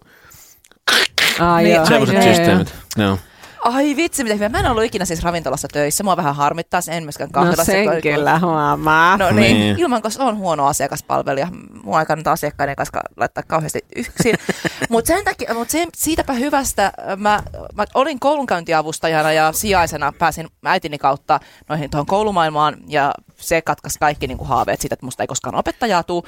Aa, 1.39 1.61
Niin, 1.61 1.75
joo. 1.75 1.85
semmoiset 1.85 2.15
Joo, 2.15 2.25
joo, 2.25 2.35
systeemit. 2.35 2.73
Joo. 2.97 3.17
Ai 3.63 3.95
vitsi, 3.95 4.23
mitä 4.23 4.35
hyvä. 4.35 4.49
Mä 4.49 4.59
en 4.59 4.65
ollut 4.71 4.83
ikinä 4.83 5.05
siis 5.05 5.23
ravintolassa 5.23 5.67
töissä. 5.73 6.03
Mua 6.03 6.17
vähän 6.17 6.35
harmittaa, 6.35 6.81
en 6.91 7.03
myöskään 7.03 7.29
No 7.29 7.33
kahvilassa. 7.33 7.63
sen 7.71 7.89
kun- 7.91 8.01
kyllä 8.01 8.39
huomaa. 8.39 9.17
No 9.17 9.31
niin, 9.31 9.59
Niin. 9.59 9.79
ilman, 9.79 10.01
koska 10.01 10.23
on 10.23 10.37
huono 10.37 10.65
asiakaspalvelija. 10.67 11.47
Mua 11.83 11.99
ei 11.99 12.05
kannata 12.05 12.31
asiakkaiden 12.31 12.75
kanssa 12.75 12.99
laittaa 13.17 13.43
kauheasti 13.47 13.79
yksin. 13.95 14.35
Mutta 14.89 15.07
sen 15.07 15.25
takia, 15.25 15.53
mut 15.53 15.69
sen, 15.69 15.87
siitäpä 15.95 16.33
hyvästä, 16.33 16.91
mä, 17.17 17.43
mä 17.73 17.85
olin 17.93 18.19
koulunkäyntiavustajana 18.19 19.31
ja 19.33 19.51
sijaisena 19.51 20.13
pääsin 20.19 20.47
äitini 20.65 20.97
kautta 20.97 21.39
noihin 21.69 21.89
tuohon 21.89 22.05
koulumaailmaan 22.05 22.75
ja 22.87 23.13
se 23.37 23.61
katkaisi 23.61 23.99
kaikki 23.99 24.27
niin 24.27 24.37
kuin 24.37 24.47
haaveet 24.47 24.81
siitä, 24.81 24.93
että 24.93 25.05
musta 25.05 25.23
ei 25.23 25.27
koskaan 25.27 25.55
opettajaa 25.55 26.03
tuu. 26.03 26.25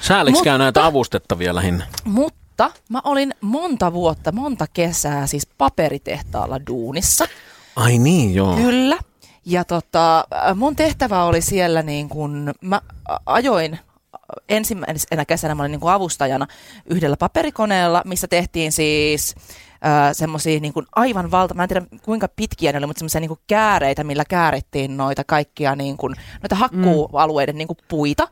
Sääliksi 0.00 0.42
käy 0.44 0.58
näitä 0.58 0.86
avustettavia 0.86 1.54
lähinnä. 1.54 1.86
Mutta 2.04 2.43
mä 2.88 3.00
olin 3.04 3.34
monta 3.40 3.92
vuotta, 3.92 4.32
monta 4.32 4.66
kesää 4.72 5.26
siis 5.26 5.46
paperitehtaalla 5.58 6.60
duunissa. 6.66 7.24
Ai 7.76 7.98
niin, 7.98 8.34
joo. 8.34 8.56
Kyllä. 8.56 8.98
Ja 9.46 9.64
tota, 9.64 10.24
mun 10.54 10.76
tehtävä 10.76 11.24
oli 11.24 11.40
siellä 11.40 11.82
niin 11.82 12.08
kun, 12.08 12.54
mä 12.60 12.80
ajoin 13.26 13.78
ensimmäisenä 14.48 15.24
kesänä 15.24 15.54
mä 15.54 15.62
olin 15.62 15.70
niin 15.70 15.80
kuin 15.80 15.92
avustajana 15.92 16.46
yhdellä 16.86 17.16
paperikoneella, 17.16 18.02
missä 18.04 18.28
tehtiin 18.28 18.72
siis 18.72 19.34
semmoisia 20.12 20.60
niin 20.60 20.72
kuin 20.72 20.86
aivan 20.96 21.30
valta, 21.30 21.54
mä 21.54 21.62
en 21.62 21.68
tiedä 21.68 21.86
kuinka 22.02 22.28
pitkiä 22.28 22.72
ne 22.72 22.78
oli, 22.78 22.86
mutta 22.86 22.98
semmoisia 22.98 23.20
niin 23.20 23.28
kuin 23.28 23.40
kääreitä, 23.46 24.04
millä 24.04 24.24
käärittiin 24.24 24.96
noita 24.96 25.24
kaikkia 25.24 25.76
niin 25.76 25.96
kuin, 25.96 26.14
noita 26.42 26.54
hakkuualueiden 26.56 27.58
niin 27.58 27.68
kuin 27.68 27.78
puita. 27.88 28.28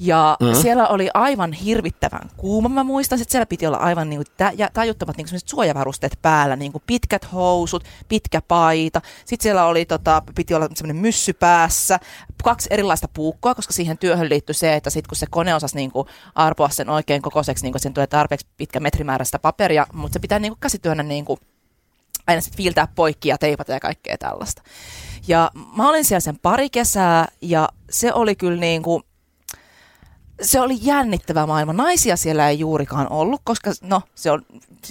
Ja 0.00 0.36
mm. 0.40 0.54
siellä 0.62 0.88
oli 0.88 1.08
aivan 1.14 1.52
hirvittävän 1.52 2.30
kuuma. 2.36 2.68
Mä 2.68 2.84
muistan, 2.84 3.20
että 3.22 3.32
siellä 3.32 3.46
piti 3.46 3.66
olla 3.66 3.76
aivan 3.76 4.10
niin 4.10 4.24
kuin 4.24 4.50
tajuttomat 4.72 5.16
niin 5.16 5.26
kuin 5.30 5.40
suojavarusteet 5.44 6.18
päällä, 6.22 6.56
niin 6.56 6.72
kuin 6.72 6.82
pitkät 6.86 7.32
housut, 7.32 7.84
pitkä 8.08 8.42
paita. 8.48 9.00
Sitten 9.24 9.42
siellä 9.42 9.66
oli, 9.66 9.84
tota, 9.84 10.22
piti 10.34 10.54
olla 10.54 10.68
semmoinen 10.74 11.02
myssy 11.02 11.32
päässä, 11.32 12.00
kaksi 12.44 12.68
erilaista 12.72 13.08
puukkoa, 13.14 13.54
koska 13.54 13.72
siihen 13.72 13.98
työhön 13.98 14.28
liittyy 14.28 14.54
se, 14.54 14.74
että 14.74 14.90
sitten 14.90 15.08
kun 15.08 15.16
se 15.16 15.26
kone 15.30 15.54
osasi 15.54 15.76
niin 15.76 15.90
kuin 15.90 16.08
arpoa 16.34 16.68
sen 16.68 16.90
oikein 16.90 17.22
kokoiseksi, 17.22 17.64
niin 17.64 17.72
kuin 17.72 17.82
sen 17.82 17.94
tulee 17.94 18.06
tarpeeksi 18.06 18.46
pitkä 18.56 18.80
metrimääräistä 18.80 19.38
paperia, 19.38 19.86
mutta 19.92 20.12
se 20.12 20.18
pitää 20.18 20.38
niin 20.38 20.52
kuin 20.52 20.60
käsityönä 20.60 21.02
niin 21.02 21.24
kuin 21.24 21.40
aina 22.26 22.40
sitten 22.40 22.56
fiiltää 22.56 22.88
poikki 22.94 23.28
ja 23.28 23.38
teipata 23.38 23.72
ja 23.72 23.80
kaikkea 23.80 24.18
tällaista. 24.18 24.62
Ja 25.28 25.50
mä 25.76 25.88
olin 25.88 26.04
siellä 26.04 26.20
sen 26.20 26.38
pari 26.38 26.70
kesää 26.70 27.28
ja 27.40 27.68
se 27.90 28.12
oli 28.12 28.36
kyllä 28.36 28.60
niin 28.60 28.82
kuin, 28.82 29.02
se 30.42 30.60
oli 30.60 30.78
jännittävä 30.82 31.46
maailma. 31.46 31.72
Naisia 31.72 32.16
siellä 32.16 32.48
ei 32.48 32.58
juurikaan 32.58 33.12
ollut, 33.12 33.40
koska 33.44 33.72
no, 33.82 34.02
se 34.14 34.30
on, 34.30 34.42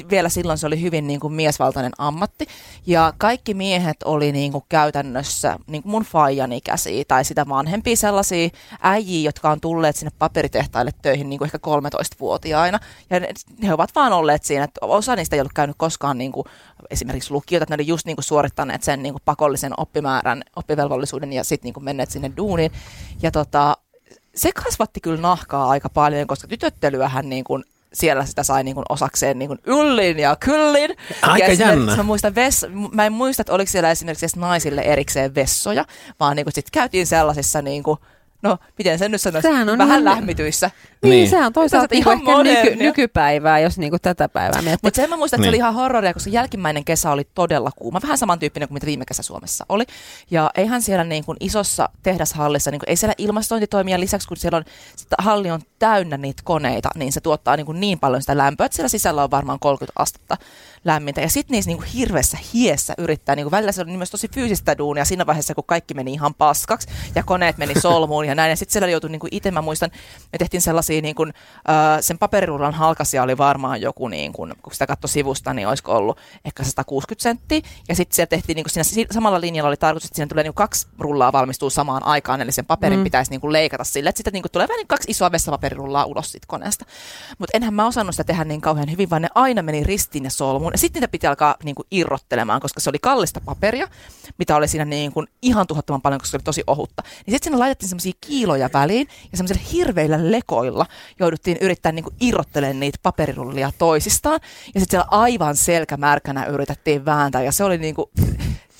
vielä 0.09 0.29
silloin 0.29 0.57
se 0.57 0.67
oli 0.67 0.81
hyvin 0.81 1.07
niin 1.07 1.19
kuin 1.19 1.33
miesvaltainen 1.33 1.91
ammatti. 1.97 2.47
Ja 2.85 3.13
kaikki 3.17 3.53
miehet 3.53 4.03
oli 4.03 4.31
niin 4.31 4.51
kuin 4.51 4.63
käytännössä 4.69 5.57
niin 5.67 5.83
kuin 5.83 5.91
mun 5.91 6.03
faijan 6.03 6.51
ikäisiä 6.51 7.03
tai 7.07 7.25
sitä 7.25 7.45
vanhempia 7.49 7.95
sellaisia 7.95 8.49
äijiä, 8.81 9.27
jotka 9.27 9.49
on 9.49 9.61
tulleet 9.61 9.95
sinne 9.95 10.11
paperitehtaille 10.19 10.91
töihin 11.01 11.29
niin 11.29 11.37
kuin 11.37 11.47
ehkä 11.47 11.59
13-vuotiaina. 11.67 12.79
Ja 13.09 13.19
ne, 13.19 13.29
he 13.63 13.73
ovat 13.73 13.95
vaan 13.95 14.13
olleet 14.13 14.43
siinä, 14.43 14.63
että 14.63 14.85
osa 14.85 15.15
niistä 15.15 15.35
ei 15.35 15.39
ollut 15.39 15.53
käynyt 15.53 15.75
koskaan 15.79 16.17
niin 16.17 16.31
kuin 16.31 16.45
esimerkiksi 16.89 17.31
lukiota, 17.31 17.63
että 17.63 17.71
ne 17.71 17.81
oli 17.81 17.87
just 17.87 18.05
niin 18.05 18.15
kuin 18.15 18.23
suorittaneet 18.23 18.83
sen 18.83 19.03
niin 19.03 19.13
kuin 19.13 19.21
pakollisen 19.25 19.73
oppimäärän, 19.77 20.43
oppivelvollisuuden 20.55 21.33
ja 21.33 21.43
sitten 21.43 21.73
niin 21.75 21.85
menneet 21.85 22.11
sinne 22.11 22.31
duuniin. 22.37 22.71
Ja 23.21 23.31
tota, 23.31 23.77
se 24.35 24.51
kasvatti 24.51 25.01
kyllä 25.01 25.21
nahkaa 25.21 25.69
aika 25.69 25.89
paljon, 25.89 26.27
koska 26.27 26.47
tytöttelyähän 26.47 27.29
niin 27.29 27.43
kuin 27.43 27.63
siellä 27.93 28.25
sitä 28.25 28.43
sai 28.43 28.63
niin 28.63 28.75
kuin 28.75 28.85
osakseen 28.89 29.39
niin 29.39 29.47
kuin 29.47 29.59
yllin 29.65 30.19
ja 30.19 30.35
kyllin. 30.35 30.95
Aika 31.21 31.47
ja 31.47 31.53
jännä. 31.53 31.95
Mä, 31.95 32.03
muistan 32.03 32.35
ves, 32.35 32.65
mä 32.91 33.05
en 33.05 33.13
muista, 33.13 33.41
että 33.41 33.53
oliko 33.53 33.71
siellä 33.71 33.91
esimerkiksi 33.91 34.39
naisille 34.39 34.81
erikseen 34.81 35.35
vessoja, 35.35 35.85
vaan 36.19 36.35
niin 36.35 36.45
kuin 36.45 36.53
sit 36.53 36.71
käytiin 36.71 37.07
sellaisissa 37.07 37.61
niin 37.61 37.83
kuin, 37.83 37.99
no 38.45 38.57
miten 38.77 38.99
sen 38.99 39.11
nyt 39.11 39.21
sanoisi, 39.21 39.47
Sehän 39.47 39.69
on 39.69 39.77
vähän 39.77 40.01
ihan- 40.01 40.15
lämmityissä. 40.15 40.67
Niin, 40.67 41.09
Niin. 41.09 41.11
niin. 41.11 41.29
sehän 41.29 41.45
on 41.45 41.53
toisaalta 41.53 41.95
Ihan 41.95 42.17
ehkä 42.17 42.43
nyky, 42.43 42.83
nykypäivää, 42.83 43.59
jos 43.59 43.77
niinku 43.77 43.97
tätä 44.01 44.29
päivää 44.29 44.61
miettii. 44.61 44.79
Mutta 44.87 44.95
sen 45.01 45.09
mä 45.09 45.17
muistan, 45.17 45.37
että 45.37 45.43
se 45.45 45.51
Niin. 45.51 45.51
oli 45.51 45.57
ihan 45.57 45.73
horroria, 45.73 46.13
koska 46.13 46.29
jälkimmäinen 46.29 46.85
kesä 46.85 47.11
oli 47.11 47.27
todella 47.35 47.71
kuuma. 47.75 47.99
Vähän 48.03 48.17
samantyyppinen 48.17 48.67
kuin 48.69 48.73
mitä 48.75 48.85
viime 48.85 49.05
kesä 49.05 49.23
Suomessa 49.23 49.65
oli. 49.69 49.83
Ja 50.31 50.49
eihän 50.55 50.81
siellä 50.81 51.03
niin 51.03 51.25
kuin 51.25 51.37
isossa 51.39 51.89
tehdashallissa, 52.03 52.71
niin 52.71 52.79
kuin, 52.79 52.89
ei 52.89 52.95
siellä 52.95 53.13
ilmastointitoimia 53.17 53.99
lisäksi, 53.99 54.27
kun 54.27 54.37
siellä 54.37 54.57
on, 54.57 54.63
sitä 54.95 55.15
halli 55.19 55.51
on 55.51 55.61
täynnä 55.79 56.17
niitä 56.17 56.41
koneita, 56.45 56.89
niin 56.95 57.11
se 57.11 57.21
tuottaa 57.21 57.55
niin, 57.57 57.65
kuin 57.65 57.79
niin 57.79 57.99
paljon 57.99 58.21
sitä 58.21 58.37
lämpöä, 58.37 58.65
että 58.65 58.75
siellä 58.75 58.89
sisällä 58.89 59.23
on 59.23 59.31
varmaan 59.31 59.59
30 59.59 59.93
astetta 60.01 60.37
lämmintä. 60.85 61.21
Ja 61.21 61.29
sitten 61.29 61.55
niissä 61.55 61.69
niin 61.69 61.77
kuin 61.77 61.87
hirveässä 61.87 62.37
hiessä 62.53 62.93
yrittää, 62.97 63.35
niin 63.35 63.43
kuin 63.43 63.51
välillä 63.51 63.71
se 63.71 63.81
oli 63.81 63.97
myös 63.97 64.11
tosi 64.11 64.27
fyysistä 64.27 64.77
duunia 64.77 65.05
siinä 65.05 65.25
vaiheessa, 65.25 65.55
kun 65.55 65.63
kaikki 65.67 65.93
meni 65.93 66.13
ihan 66.13 66.33
paskaksi 66.33 66.87
ja 67.15 67.23
koneet 67.23 67.57
meni 67.57 67.81
solmuun 67.81 68.25
ja 68.25 68.35
näin. 68.35 68.49
Ja 68.49 68.55
sitten 68.55 68.73
siellä 68.73 68.87
joutui 68.87 69.09
niin 69.09 69.19
kuin 69.19 69.29
itse, 69.33 69.51
mä 69.51 69.61
muistan, 69.61 69.91
me 70.33 70.37
tehtiin 70.37 70.61
sellaisia, 70.61 71.01
niin 71.01 71.15
kuin, 71.15 71.33
äh, 71.69 72.01
sen 72.01 72.17
paperirullan 72.17 72.73
halkasia 72.73 73.23
oli 73.23 73.37
varmaan 73.37 73.81
joku, 73.81 74.07
niin 74.07 74.33
kuin, 74.33 74.53
kun 74.61 74.73
sitä 74.73 74.87
katsoi 74.87 75.09
sivusta, 75.09 75.53
niin 75.53 75.67
olisiko 75.67 75.95
ollut 75.95 76.17
ehkä 76.45 76.63
160 76.63 77.23
senttiä. 77.23 77.61
Ja 77.89 77.95
sitten 77.95 78.15
siellä 78.15 78.27
tehtiin, 78.27 78.55
niin 78.55 78.63
kuin 78.63 78.71
siinä 78.71 78.83
si- 78.83 79.07
samalla 79.11 79.41
linjalla 79.41 79.67
oli 79.67 79.77
tarkoitus, 79.77 80.07
että 80.07 80.15
siinä 80.15 80.29
tulee 80.29 80.43
niin 80.43 80.53
kuin 80.53 80.63
kaksi 80.63 80.87
rullaa 80.99 81.31
valmistuu 81.31 81.69
samaan 81.69 82.05
aikaan, 82.05 82.41
eli 82.41 82.51
sen 82.51 82.65
paperin 82.65 82.99
mm. 82.99 83.03
pitäisi 83.03 83.31
niin 83.31 83.41
kuin 83.41 83.53
leikata 83.53 83.83
sille, 83.83 84.09
että 84.09 84.19
sitten 84.19 84.33
niin 84.33 84.43
kuin 84.43 84.51
tulee 84.51 84.67
vähän 84.67 84.77
niin 84.77 84.87
kaksi 84.87 85.11
isoa 85.11 85.31
vessapaperirullaa 85.31 86.05
ulos 86.05 86.31
siitä 86.31 86.45
koneesta. 86.47 86.85
Mutta 87.37 87.57
enhän 87.57 87.73
mä 87.73 87.87
osannut 87.87 88.15
sitä 88.15 88.23
tehdä 88.23 88.43
niin 88.43 88.61
kauhean 88.61 88.91
hyvin, 88.91 89.09
vaan 89.09 89.21
ne 89.21 89.27
aina 89.35 89.61
meni 89.61 89.83
ristiin 89.83 90.23
ja 90.23 90.29
solmuun. 90.29 90.75
Sitten 90.77 91.00
niitä 91.00 91.12
piti 91.12 91.27
alkaa 91.27 91.55
niin 91.63 91.75
kuin 91.75 91.88
irrottelemaan, 91.91 92.62
koska 92.62 92.79
se 92.79 92.89
oli 92.89 93.00
kallista 93.01 93.41
paperia, 93.41 93.88
mitä 94.38 94.55
oli 94.55 94.67
siinä 94.67 94.86
niin 94.86 95.12
kuin 95.12 95.27
ihan 95.41 95.67
tuhottoman 95.67 96.01
paljon, 96.01 96.20
koska 96.20 96.32
se 96.32 96.38
oli 96.38 96.44
tosi 96.44 96.63
ohutta. 96.67 97.03
Niin 97.03 97.34
sitten 97.34 97.44
sinne 97.44 97.58
laitettiin 97.58 97.89
semmoisia 97.89 98.13
kiiloja 98.22 98.70
väliin 98.74 99.08
ja 99.32 99.38
semmoisilla 99.38 99.70
hirveillä 99.72 100.32
lekoilla 100.32 100.86
jouduttiin 101.20 101.58
yrittää 101.62 101.91
niin 101.91 102.03
kuin 102.03 102.15
irrottelemaan 102.22 102.79
niitä 102.79 103.00
paperirullia 103.03 103.72
toisistaan. 103.77 104.39
Ja 104.74 104.79
sitten 104.79 104.88
siellä 104.89 105.08
aivan 105.12 105.55
selkämärkänä 105.55 106.46
yritettiin 106.46 107.05
vääntää 107.05 107.44
ja 107.44 107.51
se 107.51 107.63
oli 107.63 107.77
niin 107.77 107.96
kuin, 107.96 108.10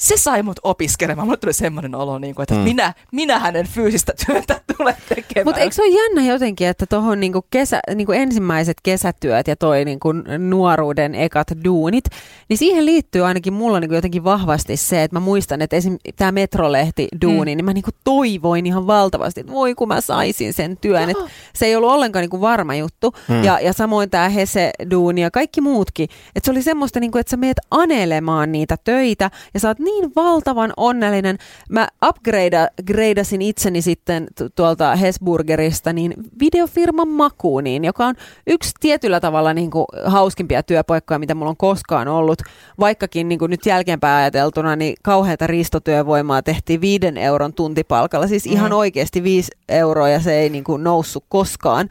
se 0.06 0.18
sai 0.18 0.44
mut 0.44 0.60
opiskelemaan. 0.64 1.28
Mulle 1.28 1.38
tuli 1.38 1.54
semmoinen 1.54 1.96
olo, 1.96 2.20
niin 2.20 2.36
kuin, 2.36 2.44
että 2.44 2.56
Mm. 2.56 2.62
minä, 2.62 2.94
minä 3.12 3.40
hänen 3.40 3.68
fyysistä 3.68 4.14
työtä 4.26 4.62
tulee 4.78 4.96
tekemään. 5.10 5.46
Mutta 5.46 5.62
eikö 5.62 5.76
se 5.76 5.82
ole 5.82 6.04
jännä 6.04 6.34
jotenkin, 6.34 6.68
että 6.68 6.86
tuohon 6.86 7.20
niinku 7.20 7.46
kesä, 7.50 7.80
niinku 7.96 8.12
ensimmäiset 8.12 8.78
kesätyöt 8.84 9.48
ja 9.48 9.56
toi 9.56 9.86
niinku 9.86 10.14
nuoruuden 10.50 11.16
ekat 11.16 11.48
duunit, 11.66 12.06
niin 12.50 12.58
siihen 12.58 12.86
liittyy 12.86 13.26
ainakin 13.26 13.54
mulla 13.54 13.80
niinku 13.80 13.96
jotenkin 13.96 14.24
vahvasti 14.24 14.78
se, 14.78 15.04
että 15.04 15.16
mä 15.16 15.20
muistan, 15.20 15.62
että 15.62 15.76
esim. 15.76 15.98
tämä 16.16 16.32
Metrolehti 16.32 17.08
duuni, 17.22 17.52
mm. 17.52 17.58
niin 17.58 17.66
mä 17.66 17.74
niinku 17.74 17.92
toivoin 18.04 18.66
ihan 18.66 18.88
valtavasti, 18.88 19.40
että 19.40 19.54
voi 19.54 19.76
kun 19.76 19.88
mä 19.88 20.02
saisin 20.02 20.54
sen 20.54 20.78
työn. 20.78 21.10
Et 21.10 21.18
se 21.54 21.66
ei 21.66 21.76
ollut 21.76 21.92
ollenkaan 21.92 22.24
niinku 22.24 22.42
varma 22.42 22.76
juttu. 22.76 23.14
Mm. 23.28 23.44
Ja, 23.44 23.60
ja 23.60 23.74
samoin 23.74 24.10
tämä 24.10 24.30
Hese 24.30 24.72
duuni 24.92 25.22
ja 25.22 25.32
kaikki 25.32 25.62
muutkin. 25.62 26.10
Että 26.36 26.46
se 26.46 26.52
oli 26.52 26.62
semmoista, 26.62 27.00
niinku, 27.00 27.18
että 27.18 27.32
sä 27.32 27.38
meet 27.38 27.58
anelemaan 27.72 28.52
niitä 28.52 28.78
töitä 28.84 29.32
ja 29.54 29.60
sä 29.60 29.68
oot 29.68 29.80
niin 29.80 29.95
valtavan 30.16 30.74
onnellinen. 30.78 31.38
Mä 31.70 31.88
upgradeasin 32.08 33.42
itseni 33.42 33.82
sitten 33.82 34.28
tu- 34.38 34.50
tuolta 34.56 34.96
Hesburgerista 34.96 35.94
niin 35.94 36.14
videofirman 36.40 37.08
Makuuniin, 37.08 37.86
joka 37.86 38.06
on 38.06 38.16
yksi 38.48 38.72
tietyllä 38.80 39.20
tavalla 39.20 39.54
niin 39.54 39.72
kuin 39.72 39.86
hauskimpia 40.06 40.64
työpaikkoja, 40.64 41.20
mitä 41.20 41.36
mulla 41.36 41.50
on 41.50 41.58
koskaan 41.58 42.08
ollut. 42.08 42.42
Vaikkakin 42.80 43.30
niin 43.30 43.40
kuin 43.40 43.50
nyt 43.52 43.66
jälkeenpäin 43.66 44.18
ajateltuna, 44.22 44.76
niin 44.76 44.96
kauheata 45.04 45.48
ristotyövoimaa 45.48 46.42
tehtiin 46.42 46.82
viiden 46.82 47.18
euron 47.18 47.54
tuntipalkalla. 47.54 48.28
Siis 48.28 48.46
ihan 48.46 48.72
Mm. 48.72 48.78
oikeasti 48.78 49.24
viisi 49.24 49.52
euroa 49.70 50.10
ja 50.10 50.20
se 50.20 50.34
ei 50.40 50.50
niin 50.50 50.64
kuin 50.64 50.84
noussut 50.84 51.24
koskaan. 51.30 51.90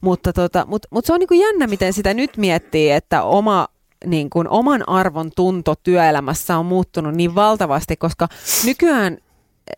Mutta 0.00 0.32
tota, 0.32 0.64
mut, 0.68 0.86
mut 0.90 1.04
se 1.04 1.12
on 1.12 1.18
niin 1.20 1.28
kuin 1.28 1.40
jännä, 1.40 1.66
miten 1.66 1.92
sitä 1.92 2.14
nyt 2.14 2.36
miettii, 2.36 2.90
että 2.90 3.22
oma 3.22 3.68
niin 4.04 4.30
kuin 4.30 4.48
oman 4.48 4.88
arvon 4.88 5.30
tunto 5.36 5.74
työelämässä 5.82 6.58
on 6.58 6.66
muuttunut 6.66 7.14
niin 7.14 7.34
valtavasti, 7.34 7.96
koska 7.96 8.28
nykyään 8.64 9.18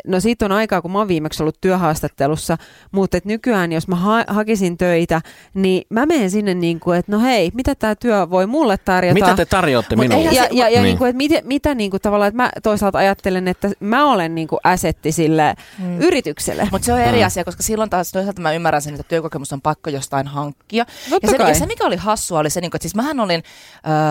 No 0.06 0.20
siitä 0.20 0.44
on 0.44 0.52
aikaa, 0.52 0.82
kun 0.82 0.90
mä 0.92 0.98
oon 0.98 1.08
viimeksi 1.08 1.42
ollut 1.42 1.60
työhaastattelussa, 1.60 2.56
mutta 2.92 3.16
et 3.16 3.24
nykyään, 3.24 3.72
jos 3.72 3.88
mä 3.88 3.96
ha- 3.96 4.24
hakisin 4.28 4.78
töitä, 4.78 5.20
niin 5.54 5.82
mä 5.90 6.06
menen 6.06 6.30
sinne 6.30 6.54
niin 6.54 6.80
kuin, 6.80 6.98
että 6.98 7.12
no 7.12 7.20
hei, 7.20 7.50
mitä 7.54 7.74
tämä 7.74 7.94
työ 7.94 8.30
voi 8.30 8.46
mulle 8.46 8.76
tarjota? 8.78 9.14
Mitä 9.14 9.34
te 9.36 9.44
tarjoatte 9.44 9.96
Mut 9.96 10.08
minulle? 10.08 10.30
ja, 10.30 10.48
ja, 10.50 10.68
ja 10.68 10.68
niin. 10.68 10.82
niin. 10.82 10.98
kuin, 10.98 11.08
että 11.08 11.16
mitä, 11.16 11.34
mitä 11.44 11.74
niin 11.74 11.90
kuin 11.90 12.00
tavallaan, 12.00 12.28
että 12.28 12.42
mä 12.42 12.50
toisaalta 12.62 12.98
ajattelen, 12.98 13.48
että 13.48 13.70
mä 13.80 14.12
olen 14.12 14.34
niin 14.34 14.48
kuin 14.48 14.60
asetti 14.64 15.12
sille 15.12 15.54
Mm. 15.78 16.00
yritykselle. 16.00 16.68
Mutta 16.72 16.86
se 16.86 16.92
on 16.92 17.00
eri 17.00 17.18
Mm. 17.20 17.26
asia, 17.26 17.44
koska 17.44 17.62
silloin 17.62 17.90
taas 17.90 18.10
toisaalta 18.12 18.40
mä 18.42 18.52
ymmärrän 18.52 18.82
sen, 18.82 18.94
että 18.94 19.08
työkokemus 19.08 19.52
on 19.52 19.60
pakko 19.60 19.90
jostain 19.90 20.26
hankkia. 20.26 20.84
Totta 21.10 21.26
Ja 21.26 21.30
se, 21.30 21.38
kai. 21.38 21.50
ja 21.50 21.54
se, 21.54 21.66
mikä 21.66 21.84
oli 21.86 21.96
hassua, 21.96 22.38
oli 22.38 22.50
se, 22.50 22.60
niin 22.60 22.70
kuin, 22.70 22.76
että 22.78 22.82
siis 22.84 22.94
mähän 22.94 23.20
olin 23.20 23.42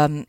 ähm, 0.05 0.19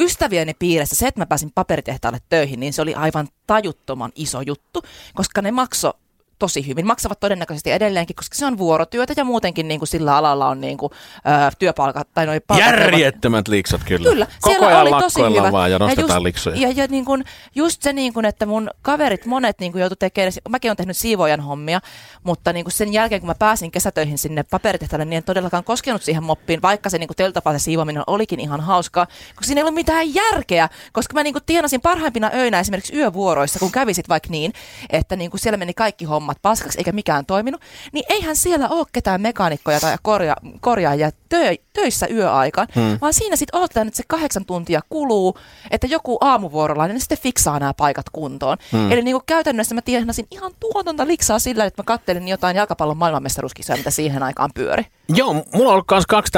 ystävieni 0.00 0.54
piirissä, 0.54 0.96
se, 0.96 1.06
että 1.06 1.20
mä 1.20 1.26
pääsin 1.26 1.52
paperitehtaalle 1.54 2.18
töihin, 2.28 2.60
niin 2.60 2.72
se 2.72 2.82
oli 2.82 2.94
aivan 2.94 3.28
tajuttoman 3.46 4.12
iso 4.14 4.40
juttu, 4.40 4.82
koska 5.14 5.42
ne 5.42 5.50
makso 5.50 5.92
tosi 6.40 6.66
hyvin. 6.66 6.86
Maksavat 6.86 7.20
todennäköisesti 7.20 7.70
edelleenkin, 7.70 8.16
koska 8.16 8.36
se 8.36 8.46
on 8.46 8.58
vuorotyötä 8.58 9.14
ja 9.16 9.24
muutenkin 9.24 9.68
niin 9.68 9.80
kuin 9.80 9.88
sillä 9.88 10.16
alalla 10.16 10.48
on 10.48 10.60
niin 10.60 10.78
kuin, 10.78 10.92
ö, 11.16 11.50
työpalkat 11.58 12.08
tai 12.14 12.26
noi 12.26 12.40
palkat. 12.40 12.66
Järjettömät 12.66 13.48
liksat 13.48 13.80
kyllä. 13.84 14.10
Kyllä, 14.10 14.26
Koko 14.40 14.52
siellä 14.54 14.68
ajan 14.68 14.80
oli 14.80 15.02
tosi 15.02 15.22
hyvä. 15.22 15.52
vaan 15.52 15.70
ja 15.70 15.78
nostetaan 15.78 16.16
just, 16.16 16.22
liksoja. 16.22 16.56
Ja, 16.56 16.72
ja 16.76 16.86
niin 16.90 17.04
kun, 17.04 17.24
just 17.54 17.82
se, 17.82 17.92
niin 17.92 18.12
kun, 18.12 18.24
että 18.24 18.46
mun 18.46 18.70
kaverit, 18.82 19.26
monet 19.26 19.60
niin 19.60 19.72
kun 19.72 19.80
joutui 19.80 19.96
tekemään, 19.96 20.32
mäkin 20.48 20.68
olen 20.68 20.76
tehnyt 20.76 20.96
siivoojan 20.96 21.40
hommia, 21.40 21.80
mutta 22.22 22.52
niin 22.52 22.64
kun 22.64 22.72
sen 22.72 22.92
jälkeen, 22.92 23.20
kun 23.20 23.28
mä 23.28 23.34
pääsin 23.34 23.70
kesätöihin 23.70 24.18
sinne 24.18 24.42
paperitehtaalle, 24.42 25.04
niin 25.04 25.16
en 25.16 25.24
todellakaan 25.24 25.64
koskenut 25.64 26.02
siihen 26.02 26.22
moppiin, 26.22 26.62
vaikka 26.62 26.90
se 26.90 26.98
niin 26.98 27.08
teltapaa 27.16 27.52
se 27.52 27.58
siivoaminen 27.58 28.02
olikin 28.06 28.40
ihan 28.40 28.60
hauskaa, 28.60 29.06
koska 29.06 29.44
siinä 29.44 29.58
ei 29.58 29.62
ollut 29.62 29.74
mitään 29.74 30.14
järkeä, 30.14 30.68
koska 30.92 31.14
mä 31.14 31.22
niin 31.22 31.34
kun 31.34 31.42
tienasin 31.46 31.80
parhaimpina 31.80 32.30
öinä 32.34 32.60
esimerkiksi 32.60 32.96
yövuoroissa, 32.96 33.58
kun 33.58 33.72
kävisit 33.72 34.08
vaikka 34.08 34.28
niin, 34.30 34.52
että 34.90 35.16
niin 35.16 35.30
kun 35.30 35.40
siellä 35.40 35.56
meni 35.56 35.74
kaikki 35.74 36.04
hommat 36.30 36.42
paskaksi 36.42 36.78
eikä 36.78 36.92
mikään 36.92 37.26
toiminut, 37.26 37.60
niin 37.92 38.04
eihän 38.08 38.36
siellä 38.36 38.68
ole 38.68 38.86
ketään 38.92 39.20
mekaanikkoja 39.20 39.80
tai 39.80 39.96
korja, 40.02 40.36
korjaajia 40.60 41.10
tö, 41.28 41.54
töissä 41.72 42.06
yöaikaan, 42.10 42.68
hmm. 42.74 42.98
vaan 43.00 43.14
siinä 43.14 43.36
sitten 43.36 43.58
odotetaan, 43.58 43.88
että 43.88 43.96
se 43.96 44.02
kahdeksan 44.08 44.44
tuntia 44.44 44.80
kuluu, 44.88 45.38
että 45.70 45.86
joku 45.86 46.18
aamuvuorolainen 46.20 46.94
niin 46.94 47.00
sitten 47.00 47.18
fiksaa 47.18 47.58
nämä 47.58 47.74
paikat 47.74 48.06
kuntoon. 48.12 48.56
Hmm. 48.72 48.92
Eli 48.92 49.02
niin 49.02 49.14
kuin 49.14 49.24
käytännössä 49.26 49.74
mä 49.74 49.82
tienasin 49.82 50.26
ihan 50.30 50.52
tuotonta 50.60 51.06
liksaa 51.06 51.38
sillä, 51.38 51.64
että 51.64 51.82
mä 51.82 51.84
kattelin 51.86 52.28
jotain 52.28 52.56
jalkapallon 52.56 52.96
maailmanmestaruuskisoja, 52.96 53.76
mitä 53.76 53.90
siihen 53.90 54.22
aikaan 54.22 54.50
pyöri. 54.54 54.86
Joo, 55.14 55.32
mulla 55.32 55.68
on 55.68 55.72
ollut 55.72 55.90
myös 55.90 56.06
kaksi 56.06 56.32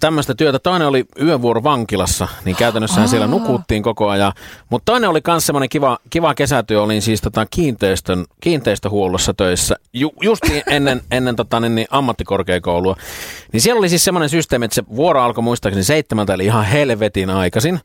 tämmöistä, 0.00 0.34
työtä. 0.36 0.58
Toinen 0.58 0.88
oli 0.88 1.04
yövuoro 1.22 1.62
vankilassa, 1.62 2.28
niin 2.44 2.56
käytännössä 2.56 3.06
siellä 3.06 3.26
nukuttiin 3.26 3.82
koko 3.82 4.08
ajan. 4.08 4.32
Mutta 4.70 4.92
toinen 4.92 5.10
oli 5.10 5.20
myös 5.26 5.46
semmoinen 5.46 5.68
kiva, 5.68 5.98
kiva 6.10 6.34
kesätyö, 6.34 6.82
olin 6.82 7.02
siis 7.02 7.20
tota 7.20 7.46
kiinteistön, 7.46 8.24
kiinteistöhuollossa 8.40 9.34
töissä 9.34 9.76
ju, 9.92 10.12
just 10.22 10.42
ennen, 10.66 11.00
ennen 11.10 11.36
tota, 11.36 11.60
niin, 11.60 11.74
niin, 11.74 11.86
ammattikorkeakoulua. 11.90 12.96
Niin 13.52 13.60
siellä 13.60 13.78
oli 13.78 13.88
siis 13.88 14.04
semmoinen 14.04 14.28
systeemi, 14.28 14.64
että 14.64 14.74
se 14.74 14.84
vuoro 14.96 15.22
alkoi 15.22 15.44
muistaakseni 15.44 15.84
seitsemältä, 15.84 16.34
eli 16.34 16.44
ihan 16.44 16.64
helvetin 16.64 17.30
aikaisin. 17.30 17.80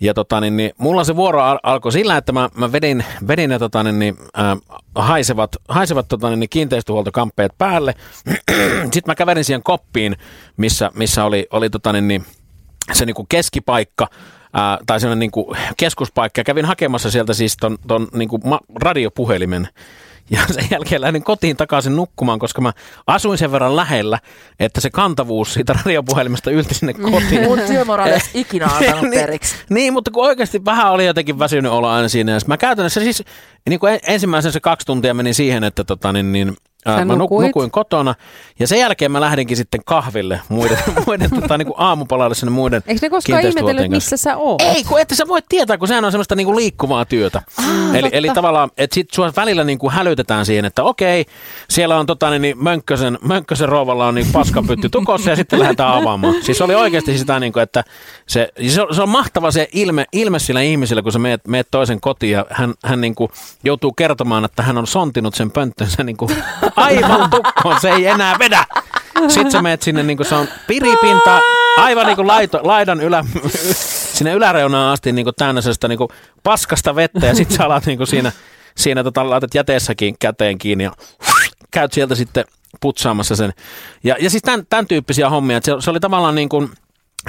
Ja 0.00 0.14
tota, 0.14 0.40
niin, 0.40 0.56
niin, 0.56 0.70
mulla 0.78 1.04
se 1.04 1.16
vuoro 1.16 1.42
al- 1.42 1.58
alkoi 1.62 1.92
sillä, 1.92 2.16
että 2.16 2.32
mä, 2.32 2.48
mä 2.54 2.72
vedin, 2.72 3.04
vedin 3.28 3.50
ne 3.50 3.58
tota, 3.58 3.82
niin, 3.82 3.98
niin, 3.98 4.16
äh, 4.38 4.58
haisevat, 4.94 5.56
haisevat 5.68 6.08
tota, 6.08 6.28
niin, 6.28 6.40
niin, 6.40 6.50
kiinteistöhuoltokamppeet 6.50 7.52
päälle. 7.58 7.94
Sitten 8.92 9.02
mä 9.06 9.14
kävelin 9.14 9.44
siihen 9.44 9.62
koppiin, 9.64 10.16
missä, 10.56 10.90
missä 10.94 11.24
oli, 11.24 11.46
oli 11.50 11.70
tota, 11.70 11.92
niin, 11.92 12.08
niin, 12.08 12.24
se 12.92 13.06
niin 13.06 13.14
kuin 13.14 13.28
keskipaikka, 13.28 14.06
ää, 14.52 14.78
tai 14.86 15.00
sellainen 15.00 15.20
niin 15.20 15.30
kuin 15.30 15.56
keskuspaikka. 15.76 16.44
Kävin 16.44 16.64
hakemassa 16.64 17.10
sieltä 17.10 17.34
siis 17.34 17.56
ton, 17.56 17.78
ton 17.86 18.08
niin 18.12 18.28
kuin 18.28 18.42
ma- 18.44 18.60
radiopuhelimen. 18.82 19.68
Ja 20.30 20.40
sen 20.50 20.66
jälkeen 20.70 21.00
lähdin 21.00 21.24
kotiin 21.24 21.56
takaisin 21.56 21.96
nukkumaan, 21.96 22.38
koska 22.38 22.60
mä 22.60 22.72
asuin 23.06 23.38
sen 23.38 23.52
verran 23.52 23.76
lähellä, 23.76 24.18
että 24.60 24.80
se 24.80 24.90
kantavuus 24.90 25.54
siitä 25.54 25.72
radiopuhelimesta 25.72 26.50
ylti 26.50 26.74
sinne 26.74 26.92
kotiin. 26.92 27.42
Mun 27.42 27.60
työmoraali 27.66 28.12
ei 28.12 28.20
ikinä 28.40 28.66
antanut 28.66 29.10
periksi. 29.10 29.54
Niin, 29.70 29.92
mutta 29.92 30.10
kun 30.10 30.26
oikeasti 30.26 30.64
vähän 30.64 30.92
oli 30.92 31.06
jotenkin 31.06 31.38
väsynyt 31.38 31.72
olla 31.72 31.94
aina 31.94 32.08
siinä. 32.08 32.32
Ja 32.32 32.38
mä 32.46 32.56
käytännössä 32.56 33.00
siis 33.00 33.24
niin 33.68 33.80
kuin 33.80 33.98
ensimmäisen 34.06 34.52
se 34.52 34.60
kaksi 34.60 34.86
tuntia 34.86 35.14
meni 35.14 35.34
siihen, 35.34 35.64
että 35.64 35.84
tota, 35.84 36.12
niin, 36.12 36.32
niin, 36.32 36.56
ää, 36.84 37.04
mä 37.04 37.14
nuk- 37.14 37.18
nukuit? 37.18 37.46
nukuin 37.46 37.70
kotona. 37.70 38.14
Ja 38.58 38.66
sen 38.66 38.78
jälkeen 38.78 39.12
mä 39.12 39.20
lähdinkin 39.20 39.56
sitten 39.56 39.80
kahville 39.86 40.40
muiden, 40.48 40.78
muiden 41.06 41.30
tota, 41.30 41.58
niin 41.58 41.66
kuin 41.66 41.74
aamupalalle 41.78 42.34
sinne 42.34 42.50
muiden 42.50 42.82
Eikö 42.86 43.06
ne 43.06 43.10
koskaan 43.10 43.46
ihmetellyt, 43.46 43.90
missä 43.90 44.16
sä 44.16 44.36
oot? 44.36 44.62
Ei, 44.62 44.84
kun 44.84 45.00
että 45.00 45.14
sä 45.14 45.28
voit 45.28 45.44
tietää, 45.48 45.78
kun 45.78 45.88
sehän 45.88 46.04
on 46.04 46.12
semmoista 46.12 46.34
niinku 46.34 46.56
liikkuvaa 46.56 47.04
työtä. 47.04 47.42
Ah, 47.58 47.94
eli, 47.94 48.08
eli 48.12 48.28
tavallaan, 48.34 48.70
että 48.76 48.94
sit 48.94 49.10
sua 49.14 49.32
välillä 49.36 49.64
niinku 49.64 49.90
hälytetään 49.90 50.46
siihen, 50.46 50.64
että 50.64 50.82
okei, 50.82 51.24
siellä 51.70 51.98
on 51.98 52.06
tota, 52.06 52.30
niin, 52.30 52.42
niin 52.42 52.62
Mönkkösen, 52.62 53.18
Mönkkösen 53.22 53.68
rouvalla 53.68 54.06
on 54.06 54.14
niin 54.14 54.26
paskapytty 54.32 54.88
tukossa 54.88 55.30
ja 55.30 55.36
sitten 55.36 55.58
lähdetään 55.58 55.94
avaamaan. 55.94 56.34
Siis 56.42 56.60
oli 56.60 56.74
oikeasti 56.74 57.18
sitä, 57.18 57.40
niinku, 57.40 57.58
että 57.58 57.84
se, 58.26 58.48
se, 58.68 58.82
on, 58.82 58.94
se 58.94 59.02
on 59.02 59.08
mahtava 59.08 59.50
se 59.50 59.68
ilme, 59.72 60.06
ilme 60.12 60.38
sillä 60.38 60.60
ihmisellä, 60.60 61.02
kun 61.02 61.12
sä 61.12 61.18
meet, 61.18 61.46
meet 61.48 61.68
toisen 61.70 62.00
kotiin 62.00 62.32
ja 62.32 62.46
hän, 62.50 62.74
hän 62.84 63.00
niinku 63.00 63.30
joutuu 63.64 63.92
kertomaan, 63.92 64.44
että 64.44 64.62
hän 64.62 64.78
on 64.78 64.86
sontinut 64.86 65.34
sen 65.34 65.50
pönttönsä 65.50 66.04
niinku 66.04 66.30
aivan 66.76 67.30
tukkoon, 67.30 67.80
se 67.80 67.90
ei 67.90 68.06
enää 68.06 68.36
vedä. 68.38 68.64
Sitten 69.28 69.52
sä 69.52 69.62
meet 69.62 69.82
sinne, 69.82 70.02
niin 70.02 70.16
kuin 70.16 70.26
se 70.26 70.34
on 70.34 70.48
piripinta, 70.66 71.40
aivan 71.76 72.06
niin 72.06 72.16
kuin 72.16 72.26
laito, 72.26 72.60
laidan 72.62 73.00
ylä, 73.00 73.24
sinne 74.14 74.32
yläreunaan 74.32 74.92
asti 74.92 75.12
niin 75.12 75.24
kuin 75.24 75.34
sellaista 75.38 75.88
niin 75.88 75.98
kuin 75.98 76.08
paskasta 76.42 76.94
vettä 76.94 77.26
ja 77.26 77.34
sitten 77.34 77.56
sä 77.56 77.64
alat 77.64 77.86
niin 77.86 77.98
kuin 77.98 78.06
siinä, 78.06 78.32
siinä 78.76 79.04
tota, 79.04 79.30
laitat 79.30 79.54
jäteessäkin 79.54 80.16
käteen 80.18 80.58
kiinni 80.58 80.84
ja 80.84 80.92
käyt 81.70 81.92
sieltä 81.92 82.14
sitten 82.14 82.44
putsaamassa 82.80 83.36
sen. 83.36 83.52
Ja, 84.04 84.16
ja 84.20 84.30
siis 84.30 84.42
tämän, 84.42 84.66
tämän 84.70 84.86
tyyppisiä 84.86 85.30
hommia, 85.30 85.56
että 85.56 85.70
se, 85.70 85.84
se 85.84 85.90
oli 85.90 86.00
tavallaan 86.00 86.34
niin 86.34 86.48
kuin, 86.48 86.70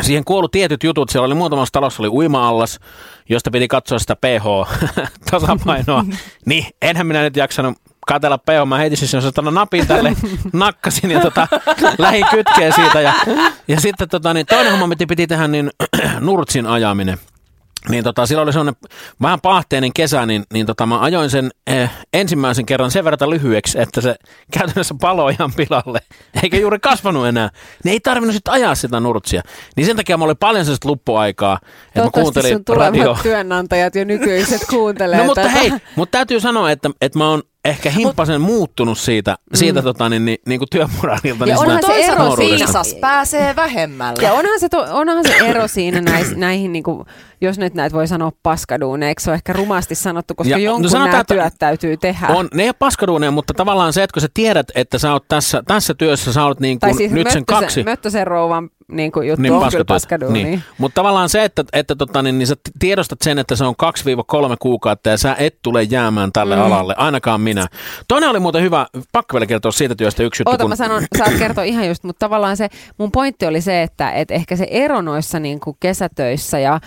Siihen 0.01 0.25
kuului 0.25 0.49
tietyt 0.51 0.84
jutut. 0.84 1.10
Siellä 1.10 1.25
oli 1.25 1.36
muutamassa 1.36 1.71
talossa 1.71 2.03
oli 2.03 2.10
uima-allas, 2.10 2.79
josta 3.29 3.51
piti 3.51 3.67
katsoa 3.67 3.99
sitä 3.99 4.15
pH-tasapainoa. 4.15 6.05
niin, 6.45 6.65
enhän 6.81 7.08
minä 7.08 7.21
nyt 7.21 7.36
jaksanut 7.36 7.77
katella 8.08 8.38
pH. 8.38 8.68
Mä 8.68 8.78
heitin 8.78 8.98
siis 8.98 9.12
sen 9.12 9.22
napin 9.52 9.88
tälle, 9.88 10.13
nakkasin 10.54 11.12
ja 11.12 11.20
tota, 11.20 11.48
lähin 11.98 12.26
kytkeen 12.32 12.74
siitä. 12.74 13.02
Ja, 13.02 13.13
ja 13.68 13.82
sitten 13.82 14.10
tota, 14.10 14.34
niin 14.34 14.46
toinen 14.46 14.72
homma, 14.72 14.88
mitä 14.88 15.06
piti 15.08 15.28
tehdä, 15.28 15.48
niin 15.48 15.72
nurtsin 16.20 16.65
ajaminen. 16.65 17.18
Niin 17.89 18.04
tota, 18.04 18.26
silloin 18.26 18.46
oli 18.46 18.54
sellainen 18.54 18.76
vähän 19.22 19.41
pahteinen 19.41 19.94
kesä, 19.94 20.26
niin, 20.26 20.44
niin 20.54 20.65
tota, 20.65 20.86
mä 20.86 21.00
ajoin 21.00 21.30
sen 21.30 21.52
eh, 21.68 21.89
ensimmäisen 22.13 22.65
kerran 22.65 22.91
sen 22.91 23.04
verran 23.04 23.30
lyhyeksi, 23.30 23.82
että 23.82 24.02
se 24.02 24.15
käytännössä 24.52 24.96
paloi 25.02 25.34
ihan 25.34 25.54
pilalle, 25.54 26.00
eikä 26.44 26.58
juuri 26.58 26.80
kasvanut 26.80 27.28
enää. 27.28 27.50
Niin 27.84 27.91
ei 27.91 28.00
tarvinnut 28.00 28.34
sitten 28.34 28.54
ajaa 28.54 28.76
sitä 28.76 29.00
nurtsia. 29.00 29.41
Niin 29.76 29.86
sen 29.86 29.96
takia 29.96 30.18
mulla 30.18 30.30
oli 30.30 30.36
paljon 30.39 30.65
sellaista 30.65 30.89
luppuaikaa, 30.89 31.60
että 31.88 32.02
mä 32.04 32.10
kuuntelin 32.12 32.60
sun 32.68 32.78
radio. 32.78 33.18
työnantajat 33.24 33.96
jo 33.96 34.04
nykyiset 34.06 34.62
kuuntelee 34.70 35.18
No 35.20 35.26
mutta 35.26 35.41
tätä. 35.41 35.54
hei, 35.54 35.72
mutta 35.96 36.18
täytyy 36.18 36.39
sanoa, 36.39 36.72
että, 36.72 36.89
että 37.02 37.20
mä 37.20 37.30
oon 37.30 37.44
ehkä 37.65 37.89
himppasen 37.89 38.41
muuttunut 38.41 38.97
siitä, 38.97 39.38
siitä 39.54 39.82
tota, 39.82 40.10
niin, 40.10 40.25
niin, 40.25 40.38
niin 40.45 40.60
kuin 40.60 40.69
työmoraalilta. 40.71 41.45
Ja 41.45 41.56
niin 41.56 41.58
onhan 41.58 41.84
se 41.86 41.93
ero. 41.93 42.38
Viisas 42.38 42.95
pääsee 43.01 43.56
vähemmällä. 43.56 44.23
Ja 44.23 44.34
onhan 44.34 44.60
se, 44.60 44.69
to, 44.69 44.86
onhan 44.89 45.28
se 45.28 45.34
ero 45.38 45.67
siinä 45.67 46.01
näis, 46.01 46.36
näihin, 46.36 46.73
niin 46.73 46.84
kuin, 46.84 47.06
jos 47.41 47.58
nyt 47.58 47.73
näitä 47.73 47.95
voi 47.95 48.08
sanoa 48.08 48.32
paskaduuneiksi, 48.43 49.23
se 49.23 49.32
on 49.32 49.36
ehkä 49.36 49.54
rumasti 49.54 49.95
sanottu, 49.95 50.36
koska 50.36 50.51
Ja, 50.51 50.58
no 50.58 50.63
jonkun 50.63 50.89
sanotaan, 50.89 51.12
nämä 51.12 51.21
että 51.21 51.34
työt 51.34 51.54
täytyy 51.60 51.97
tehdä. 51.97 52.28
On, 52.28 52.47
ne 52.54 52.63
ei 52.63 52.69
ole 52.69 52.75
paskaduuneja, 52.80 53.32
mutta 53.32 53.54
tavallaan 53.54 53.93
se, 53.93 54.04
että 54.04 54.13
kun 54.13 54.21
sä 54.21 54.28
tiedät, 54.34 54.67
että 54.75 54.97
sä 54.97 55.13
oot 55.13 55.28
tässä, 55.28 55.63
tässä 55.67 55.93
työssä, 55.93 56.34
sä 56.34 56.45
oot 56.45 56.60
niin 56.60 56.80
kuin 56.80 56.95
siis 56.95 57.12
nyt 57.12 57.32
sen 57.32 57.45
kaksi. 57.45 57.84
Möttösen 57.84 58.28
rouvan 58.28 58.69
niin 58.88 59.12
kuin 59.12 59.28
juttu 59.28 59.41
Niin, 59.41 59.54
on 59.54 59.69
kyllä 59.71 59.86
paskaduuni. 59.86 60.43
Niin. 60.43 60.63
Mutta 60.78 60.95
tavallaan 60.95 61.30
se, 61.30 61.43
että, 61.43 61.63
että 61.73 61.95
tota, 61.95 62.21
niin, 62.21 62.38
niin 62.38 62.47
sä 62.47 62.56
tiedostat 62.80 63.21
sen, 63.21 63.39
että 63.39 63.56
se 63.56 63.63
on 63.65 63.75
2-3 64.54 64.56
kuukautta 64.60 65.10
ja 65.10 65.17
sä 65.17 65.36
et 65.39 65.58
tule 65.62 65.84
jäämään 65.84 66.32
tälle 66.32 66.56
mm. 66.56 66.62
alalle, 66.62 66.95
ainakaan 66.97 67.41
minä. 67.41 67.55
Toinen 68.08 68.30
oli 68.30 68.39
muuten 68.39 68.62
hyvä, 68.62 68.88
pakko 69.12 69.34
vielä 69.36 69.46
kertoa 69.46 69.72
siitä 69.72 69.96
työstä 69.96 70.24
yksi 70.24 70.41
juttu. 70.41 70.52
Oota, 70.52 70.63
kun, 70.63 70.70
mä 70.70 70.76
sanon, 70.76 71.04
saat 71.18 71.34
kertoa 71.39 71.63
ihan 71.63 71.88
just, 71.88 72.04
mutta 72.04 72.20
tavallaan 72.20 72.58
se, 72.58 72.70
mun 72.98 73.12
pointti 73.12 73.46
oli 73.46 73.62
se, 73.62 73.82
että 73.82 74.12
et 74.12 74.32
ehkä 74.32 74.56
se 74.56 74.68
ero 74.70 75.02
noissa 75.02 75.39
niin 75.39 75.60
kuin 75.60 75.78
kesätöissä 75.80 76.60
ja 76.60 76.80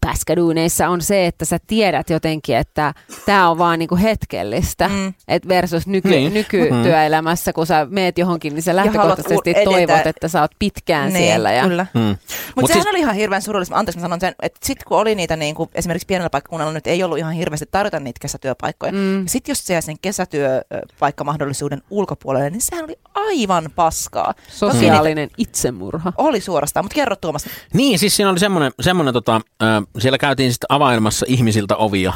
päskäduuneissa 0.00 0.88
on 0.88 1.02
se, 1.02 1.26
että 1.26 1.44
sä 1.44 1.58
tiedät 1.66 2.10
jotenkin, 2.10 2.56
että 2.56 2.94
tämä 3.26 3.50
on 3.50 3.58
vaan 3.58 3.78
niinku 3.78 3.96
hetkellistä, 3.96 4.88
Mm. 4.88 4.94
mm. 4.94 5.12
et 5.28 5.48
versus 5.48 5.86
nyky, 5.86 6.08
Niin. 6.08 6.20
niin. 6.20 6.34
nykytyöelämässä, 6.34 7.52
kun 7.52 7.66
sä 7.66 7.86
meet 7.90 8.18
johonkin, 8.18 8.54
niin 8.54 8.62
sä 8.62 8.76
lähtökohtaisesti 8.76 9.50
u- 9.50 9.52
edetä. 9.56 9.64
toivot, 9.70 10.06
että 10.06 10.28
sä 10.28 10.40
oot 10.40 10.50
pitkään 10.58 11.12
niin, 11.12 11.24
siellä. 11.26 11.52
Ja, 11.52 11.62
Kyllä. 11.68 11.86
mm. 11.94 12.00
Mutta 12.00 12.16
Mut 12.60 12.66
sehän 12.66 12.82
siis- 12.82 12.90
oli 12.90 12.98
ihan 13.00 13.14
hirveän 13.14 13.42
surullista. 13.42 13.76
Anteeksi, 13.76 13.98
mä 13.98 14.02
sanon 14.02 14.20
sen, 14.20 14.34
että 14.42 14.60
sitten 14.66 14.84
kun 14.88 14.98
oli 14.98 15.14
niitä 15.14 15.36
niin 15.36 15.54
kuin, 15.54 15.70
esimerkiksi 15.74 16.06
pienellä 16.06 16.30
paikkakunnalla 16.30 16.72
nyt 16.72 16.86
ei 16.86 17.02
ollut 17.02 17.18
ihan 17.18 17.32
hirveästi 17.32 17.66
tarjota 17.70 18.00
niitä 18.00 18.18
kesätyöpaikkoja. 18.20 18.92
Mm. 18.92 19.24
Sitten 19.26 19.50
jos 19.52 19.66
se 19.66 19.72
jäi 19.72 19.82
sen 19.82 19.96
kesätyöpaikkamahdollisuuden 20.02 21.82
ulkopuolelle, 21.90 22.50
niin 22.50 22.60
sehän 22.60 22.84
oli 22.84 22.98
aivan 23.14 23.70
paskaa. 23.76 24.34
Toki 24.34 24.50
Sosiaalinen 24.52 25.30
itsemurha. 25.38 26.10
niitä 26.10 26.22
oli 26.22 26.40
suorastaan, 26.40 26.84
mutta 26.84 26.94
kerro 26.94 27.16
Tuomas. 27.16 27.46
Niin, 27.74 27.98
siis 27.98 28.16
siinä 28.16 28.30
oli 28.30 28.38
semmoinen, 28.38 28.72
semmoinen 28.80 29.14
tota, 29.14 29.40
äh, 29.62 29.82
siellä 29.98 30.18
käytiin 30.18 30.52
sitten 30.52 30.66
availemassa 30.68 31.26
ihmisiltä 31.28 31.76
ovia. 31.76 32.12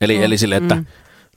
Eli, 0.00 0.16
mm. 0.16 0.22
eli 0.22 0.38
sille, 0.38 0.56
että 0.56 0.74
mm. 0.74 0.86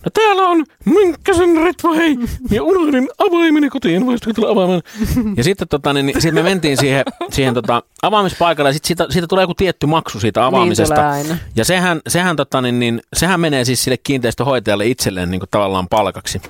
no 0.06 0.12
täällä 0.14 0.44
on 0.44 0.66
Mynkkäsen 0.86 1.50
Ritva, 1.64 1.94
hei, 1.94 2.18
ja 2.52 2.64
unohdin 2.64 3.10
avaimeni 3.18 3.70
kotiin, 3.70 4.06
voisitko 4.06 4.34
tulla 4.34 4.50
avaamaan? 4.50 4.82
ja 5.38 5.44
sitten 5.44 5.68
tota, 5.68 5.94
niin, 5.94 6.06
niin, 6.06 6.22
sit 6.22 6.34
me 6.34 6.44
mentiin 6.44 6.78
siihen, 6.78 7.06
siihen 7.32 7.54
tota, 7.54 7.84
avaamispaikalle, 8.02 8.70
ja 8.70 8.74
sitten 8.74 8.88
siitä, 8.88 9.06
siitä 9.10 9.28
tulee 9.28 9.44
joku 9.44 9.54
tietty 9.54 9.86
maksu 9.86 10.20
siitä 10.20 10.46
avaamisesta. 10.46 10.96
Niin 10.96 11.04
tulee 11.04 11.12
aina. 11.12 11.38
Ja 11.56 11.66
sehän, 11.66 12.02
sehän, 12.08 12.36
tota, 12.36 12.62
niin, 12.62 12.80
niin, 12.80 13.02
sehän 13.14 13.40
menee 13.40 13.66
siis 13.66 13.84
sille 13.84 13.98
kiinteistöhoitajalle 13.98 14.88
itselleen 14.88 15.32
niin 15.32 15.40
kuin 15.40 15.50
tavallaan 15.52 15.88
palkaksi. 15.88 16.42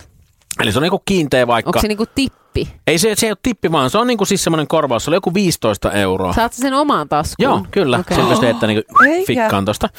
Eli 0.60 0.72
se 0.72 0.78
on 0.78 0.84
niin 0.84 1.02
kiinteä 1.06 1.48
vaikka. 1.48 1.70
Onko 1.70 1.82
se 1.82 1.88
niinku 1.88 2.06
tippi? 2.54 2.80
Ei 2.88 2.98
se, 2.98 3.16
se 3.16 3.26
ei 3.26 3.32
ole 3.32 3.38
tippi 3.44 3.72
vaan, 3.72 3.90
se 3.90 3.98
on 3.98 4.08
niin 4.08 4.18
kuin 4.18 4.28
siis 4.28 4.44
semmoinen 4.44 4.68
korvaus, 4.68 5.04
se 5.04 5.10
oli 5.10 5.16
joku 5.16 5.34
15 5.34 5.92
euroa. 5.92 6.34
Saat 6.34 6.54
sen 6.54 6.74
omaan 6.74 7.10
taskuun? 7.10 7.50
Joo, 7.50 7.66
kyllä. 7.72 7.98
Okay. 8.00 8.18
Selvästi, 8.18 8.46
että 8.46 8.68
niinku 8.68 9.04
Eikä. 9.08 9.28
fikkaan 9.28 9.66
tosta. 9.66 9.90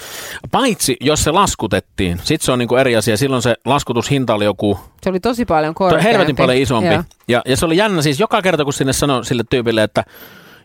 Paitsi, 0.50 0.96
jos 1.00 1.24
se 1.24 1.30
laskutettiin. 1.30 2.20
Sitten 2.24 2.44
se 2.46 2.52
on 2.52 2.58
niinku 2.58 2.76
eri 2.76 2.96
asia. 2.96 3.16
Silloin 3.16 3.42
se 3.42 3.56
laskutushinta 3.64 4.34
oli 4.34 4.44
joku 4.44 4.78
Se 5.02 5.10
oli 5.10 5.20
tosi 5.20 5.44
paljon 5.44 5.74
korkeampi. 5.74 6.08
helvetin 6.08 6.36
paljon 6.36 6.58
isompi. 6.58 6.94
Joo. 6.94 7.02
Ja, 7.28 7.42
ja, 7.46 7.56
se 7.56 7.66
oli 7.66 7.76
jännä 7.76 8.02
siis 8.02 8.20
joka 8.20 8.42
kerta, 8.42 8.64
kun 8.64 8.72
sinne 8.72 8.92
sanoi 8.92 9.24
sille 9.24 9.44
tyypille, 9.50 9.82
että 9.82 10.04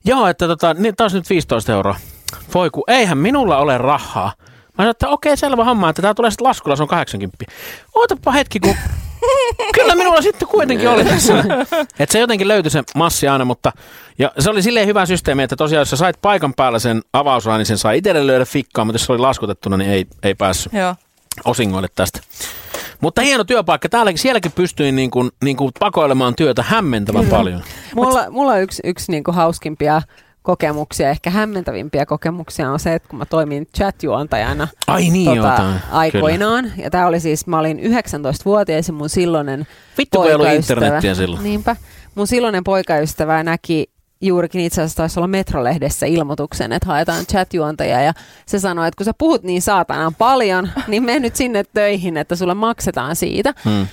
joo, 0.06 0.28
että 0.28 0.48
tota, 0.48 0.74
niin 0.74 0.96
taas 0.96 1.14
nyt 1.14 1.30
15 1.30 1.74
euroa. 1.74 1.96
Voi 2.54 2.70
kun, 2.70 2.84
eihän 2.88 3.18
minulla 3.18 3.58
ole 3.58 3.78
rahaa. 3.78 4.34
Mä 4.78 4.82
sanoin, 4.82 4.92
että 4.92 5.10
okei, 5.10 5.38
selvä 5.38 5.64
homma, 5.64 5.90
että 5.90 6.02
tää 6.02 6.14
tulee 6.14 6.32
sitten 6.32 6.48
laskulla, 6.48 6.76
se 6.76 6.84
on 6.84 6.88
80. 6.88 7.46
Ootapa 7.96 8.32
hetki, 8.32 8.60
kun 8.60 8.76
Kyllä 9.76 9.96
minulla 9.96 10.22
sitten 10.22 10.48
kuitenkin 10.48 10.90
oli 10.90 11.06
tässä. 11.06 11.34
Että 12.00 12.14
se 12.14 12.20
jotenkin 12.20 12.48
löytyi 12.48 12.72
se 12.72 12.84
massi 12.96 13.28
aina, 13.28 13.46
mutta 13.46 13.72
ja 14.20 14.32
se 14.40 14.50
oli 14.50 14.62
silleen 14.62 14.88
hyvä 14.88 15.06
systeemi, 15.06 15.44
että 15.44 15.56
tosiaan 15.56 15.82
jos 15.82 15.90
sä 15.90 15.96
sait 15.96 16.22
paikan 16.22 16.54
päällä 16.54 16.80
sen 16.80 17.02
avausrahan, 17.14 17.60
niin 17.60 17.66
sen 17.66 17.78
sai 17.78 17.98
itselle 17.98 18.28
löydä 18.28 18.46
fikkaan, 18.46 18.88
mutta 18.88 18.96
jos 18.96 19.06
se 19.06 19.12
oli 19.12 19.20
laskutettuna, 19.20 19.78
niin 19.78 19.92
ei, 19.92 20.06
ei 20.24 20.36
päässyt 20.36 20.74
Joo. 20.74 20.96
osingoille 21.46 21.88
tästä. 21.96 22.20
Mutta 23.02 23.22
hieno 23.22 23.44
työpaikka. 23.44 23.90
Täälläkin, 23.90 24.20
sielläkin 24.20 24.52
pystyin 24.52 24.96
niin 24.96 25.12
kuin, 25.12 25.32
niin 25.44 25.58
kuin 25.58 25.72
pakoilemaan 25.80 26.36
työtä 26.36 26.64
hämmentävän 26.64 27.26
paljon. 27.26 27.64
Mulla, 27.96 28.30
mulla 28.30 28.52
on 28.52 28.62
yksi, 28.62 28.82
yksi 28.86 29.12
niinku 29.12 29.32
hauskimpia 29.32 30.02
kokemuksia, 30.46 31.10
ehkä 31.10 31.30
hämmentävimpiä 31.30 32.06
kokemuksia 32.06 32.72
on 32.72 32.80
se, 32.80 32.94
että 32.94 33.10
kun 33.10 33.20
mä 33.20 33.26
toimin 33.26 33.68
chat-juontajana 33.78 34.68
Ai 34.88 35.10
niin 35.10 35.26
tota, 35.26 35.38
jotain. 35.38 35.80
aikoinaan, 35.92 36.72
ja 36.78 36.90
tämä 36.90 37.08
oli 37.08 37.20
siis, 37.20 37.48
mä 37.48 37.60
olin 37.60 37.80
19-vuotias 37.80 38.88
ja 38.88 38.94
mun 38.94 39.10
silloinen 39.10 39.68
Vittu 39.98 40.18
poikaystävä- 40.18 40.56
internettiä 40.56 41.16
silloin. 41.16 41.44
Niinpä. 41.44 41.76
mun 42.16 42.28
silloinen 42.28 42.64
poikaystävä 42.64 43.44
näki 43.44 43.90
juurikin 44.22 44.62
itse 44.62 44.82
asiassa 44.82 44.98
taisi 44.98 45.20
olla 45.20 45.28
Metrolehdessä 45.28 46.06
ilmoituksen, 46.06 46.72
että 46.72 46.88
haetaan 46.88 47.26
chatjuontajaa 47.26 48.02
ja 48.02 48.14
se 48.46 48.60
sanoi, 48.60 48.88
että 48.88 48.98
kun 48.98 49.06
sä 49.06 49.12
puhut 49.18 49.44
niin 49.44 49.62
saatanan 49.62 50.16
paljon, 50.16 50.70
niin 50.88 51.04
mene 51.04 51.20
nyt 51.20 51.36
sinne 51.36 51.64
töihin, 51.74 52.18
että 52.18 52.36
sulle 52.36 52.54
maksetaan 52.54 53.16
siitä. 53.16 53.54
Hmm. 53.66 53.88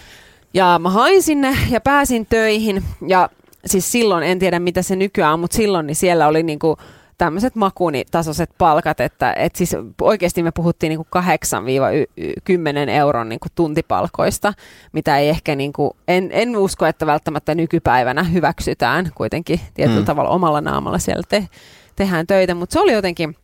Ja 0.55 0.79
mä 0.83 0.91
hain 0.91 1.23
sinne 1.23 1.57
ja 1.71 1.81
pääsin 1.81 2.27
töihin 2.27 2.85
ja 3.09 3.29
siis 3.66 3.92
silloin, 3.92 4.25
en 4.25 4.38
tiedä 4.38 4.59
mitä 4.59 4.83
se 4.83 4.96
nykyään 4.96 5.33
on, 5.33 5.40
mutta 5.40 5.57
silloin 5.57 5.87
niin 5.87 5.96
siellä 5.96 6.27
oli 6.27 6.42
niinku 6.42 6.77
tämmöiset 7.18 7.55
makunitasoiset 7.55 8.51
palkat, 8.59 9.01
että 9.01 9.33
et 9.33 9.57
siis 9.57 9.77
oikeasti 10.01 10.42
me 10.42 10.51
puhuttiin 10.51 10.88
niinku 10.88 11.07
8-10 12.87 12.90
euron 12.90 13.29
niinku 13.29 13.48
tuntipalkoista, 13.55 14.55
mitä 14.92 15.18
ei 15.18 15.29
ehkä, 15.29 15.57
niinku, 15.57 15.96
en, 16.09 16.29
en 16.33 16.57
usko, 16.57 16.87
että 16.87 17.07
välttämättä 17.07 17.55
nykypäivänä 17.55 18.22
hyväksytään 18.22 19.11
kuitenkin 19.14 19.61
tietyllä 19.75 20.01
mm. 20.01 20.07
tavalla 20.07 20.31
omalla 20.31 20.61
naamalla 20.61 20.98
siellä 20.98 21.22
te, 21.29 21.48
tehdään 21.96 22.27
töitä, 22.27 22.55
mutta 22.55 22.72
se 22.72 22.81
oli 22.81 22.92
jotenkin 22.92 23.37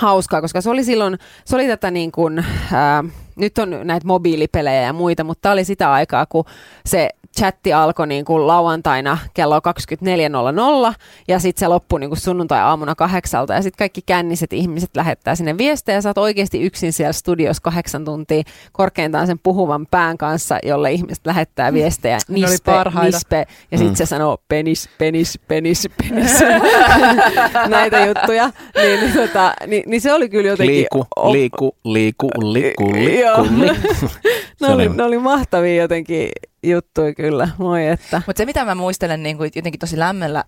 hauskaa, 0.00 0.40
koska 0.40 0.60
se 0.60 0.70
oli 0.70 0.84
silloin, 0.84 1.18
se 1.44 1.56
oli 1.56 1.66
tätä 1.66 1.90
niin 1.90 2.12
kuin, 2.12 2.44
ää, 2.72 3.04
nyt 3.36 3.58
on 3.58 3.80
näitä 3.84 4.06
mobiilipelejä 4.06 4.82
ja 4.82 4.92
muita, 4.92 5.24
mutta 5.24 5.42
tämä 5.42 5.52
oli 5.52 5.64
sitä 5.64 5.92
aikaa, 5.92 6.26
kun 6.26 6.44
se 6.86 7.08
chatti 7.38 7.72
alkoi 7.72 8.06
niin 8.06 8.24
kuin 8.24 8.46
lauantaina 8.46 9.18
kello 9.34 9.58
24.00 9.58 10.94
ja 11.28 11.38
sitten 11.38 11.60
se 11.60 11.68
loppui 11.68 12.00
niin 12.00 12.10
kuin 12.10 12.20
sunnuntai-aamuna 12.20 12.94
kahdeksalta 12.94 13.54
ja 13.54 13.62
sitten 13.62 13.78
kaikki 13.78 14.02
känniset 14.06 14.52
ihmiset 14.52 14.96
lähettää 14.96 15.34
sinne 15.34 15.58
viestejä 15.58 15.96
ja 15.96 16.02
sä 16.02 16.08
oot 16.08 16.18
oikeasti 16.18 16.62
yksin 16.62 16.92
siellä 16.92 17.12
studiossa 17.12 17.62
kahdeksan 17.62 18.04
tuntia 18.04 18.42
korkeintaan 18.72 19.26
sen 19.26 19.38
puhuvan 19.38 19.86
pään 19.86 20.18
kanssa, 20.18 20.58
jolle 20.62 20.92
ihmiset 20.92 21.26
lähettää 21.26 21.72
viestejä. 21.72 22.18
Nispe, 22.28 22.72
nispe 23.02 23.46
ja 23.70 23.78
sitten 23.78 23.92
mm. 23.92 23.96
se 23.96 24.06
sanoo 24.06 24.38
penis, 24.48 24.88
penis, 24.98 25.38
penis, 25.48 25.88
penis. 25.96 26.32
Näitä 27.68 28.06
juttuja. 28.06 28.50
Niin, 28.76 29.00
niin, 29.00 29.12
tota, 29.12 29.54
niin, 29.66 29.82
niin, 29.86 30.00
se 30.00 30.12
oli 30.12 30.28
kyllä 30.28 30.48
jotenkin... 30.48 30.76
Liiku, 30.76 31.06
op... 31.16 31.32
liiku, 31.32 31.76
liiku, 31.84 32.28
liiku, 32.52 32.92
liiku, 32.92 33.42
liiku. 33.60 34.06
ne, 34.60 34.68
oli, 34.68 34.88
ne 34.88 35.02
oli 35.02 35.18
mahtavia 35.18 35.82
jotenkin 35.82 36.28
juttuja 36.70 37.14
kyllä, 37.14 37.48
moi 37.58 37.86
että. 37.86 38.22
Mutta 38.26 38.38
se 38.38 38.46
mitä 38.46 38.64
mä 38.64 38.74
muistelen 38.74 39.22
niin 39.22 39.36
kuin 39.36 39.50
jotenkin 39.54 39.78
tosi 39.78 39.98
lämmöllä 39.98 40.44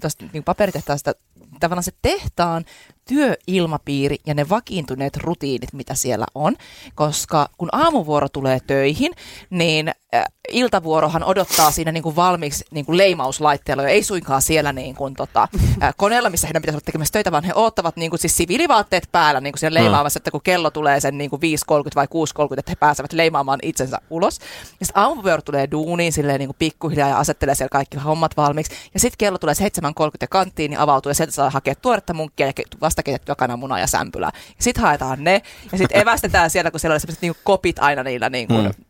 tuosta 0.00 0.24
niin 0.32 0.44
paperitehtaasta, 0.44 1.12
tavallaan 1.60 1.82
se 1.82 1.92
tehtaan 2.02 2.64
työilmapiiri 3.08 4.16
ja 4.26 4.34
ne 4.34 4.48
vakiintuneet 4.48 5.16
rutiinit, 5.16 5.72
mitä 5.72 5.94
siellä 5.94 6.26
on, 6.34 6.56
koska 6.94 7.48
kun 7.58 7.68
aamuvuoro 7.72 8.28
tulee 8.28 8.60
töihin, 8.66 9.12
niin 9.50 9.88
äh, 9.88 10.24
iltavuorohan 10.48 11.24
odottaa 11.24 11.70
siinä 11.70 11.92
niin 11.92 12.02
kuin 12.02 12.16
valmiiksi 12.16 12.64
niin 12.70 12.86
kuin 12.86 12.98
leimauslaitteella, 12.98 13.86
ei 13.86 14.02
suinkaan 14.02 14.42
siellä 14.42 14.72
niin 14.72 14.94
kuin, 14.94 15.14
tota, 15.14 15.48
äh, 15.82 15.94
koneella, 15.96 16.30
missä 16.30 16.46
heidän 16.46 16.62
pitäisi 16.62 16.76
olla 16.76 16.84
tekemässä 16.84 17.12
töitä, 17.12 17.32
vaan 17.32 17.44
he 17.44 17.54
odottavat 17.54 17.96
niin 17.96 18.10
kuin, 18.10 18.20
siis 18.20 18.36
siviilivaatteet 18.36 19.08
päällä 19.12 19.40
niin 19.40 19.52
kuin 19.52 19.60
siellä 19.60 19.80
leimaamassa, 19.80 20.18
että 20.18 20.30
kun 20.30 20.40
kello 20.44 20.70
tulee 20.70 21.00
sen 21.00 21.18
niin 21.18 21.30
kuin 21.30 21.42
5.30 21.42 21.46
vai 21.94 22.06
6.30, 22.06 22.58
että 22.58 22.72
he 22.72 22.76
pääsevät 22.76 23.12
leimaamaan 23.12 23.58
itsensä 23.62 23.98
ulos. 24.10 24.38
Ja 24.80 24.86
sitten 24.86 25.02
aamuvuoro 25.02 25.42
tulee 25.42 25.70
duuniin 25.70 26.12
silleen 26.12 26.38
niin 26.38 26.48
kuin 26.48 26.56
pikkuhiljaa 26.58 27.08
ja 27.08 27.18
asettelee 27.18 27.54
siellä 27.54 27.68
kaikki 27.72 27.98
hommat 27.98 28.36
valmiiksi. 28.36 28.72
Ja 28.94 29.00
sitten 29.00 29.18
kello 29.18 29.38
tulee 29.38 29.54
7.30 29.54 29.66
ja 30.20 30.28
kanttiin, 30.28 30.70
niin 30.70 30.78
avautuu 30.78 31.10
ja 31.10 31.14
sieltä 31.14 31.32
saa 31.32 31.50
hakea 31.50 31.74
tuoretta 31.74 32.14
munkkia 32.14 32.46
ja 32.46 32.52
vasta 32.92 33.02
keitettyä 33.02 33.34
kananmunaa 33.34 33.78
ja 33.78 33.86
sämpylää. 33.86 34.30
Sitten 34.60 34.82
haetaan 34.82 35.24
ne 35.24 35.42
ja 35.72 35.78
sitten 35.78 36.00
evästetään 36.00 36.50
siellä, 36.50 36.70
kun 36.70 36.80
siellä 36.80 36.94
oli 36.94 37.00
sellaiset 37.00 37.22
niin 37.22 37.34
kopit 37.44 37.78
aina 37.78 38.02
niillä 38.02 38.30
niin 38.30 38.48
kuin, 38.48 38.64
mm 38.64 38.84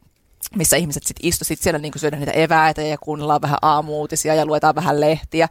missä 0.57 0.77
ihmiset 0.77 1.03
sitten 1.03 1.27
istu 1.27 1.45
sit 1.45 1.61
siellä 1.61 1.79
niin 1.79 1.93
syödään 1.97 2.21
niitä 2.21 2.33
eväitä 2.33 2.83
ja 2.83 2.99
kuunnellaan 2.99 3.43
vähän 3.43 3.59
aamuutisia 3.62 4.35
ja 4.35 4.47
luetaan 4.47 4.75
vähän 4.75 5.01
lehtiä. 5.01 5.49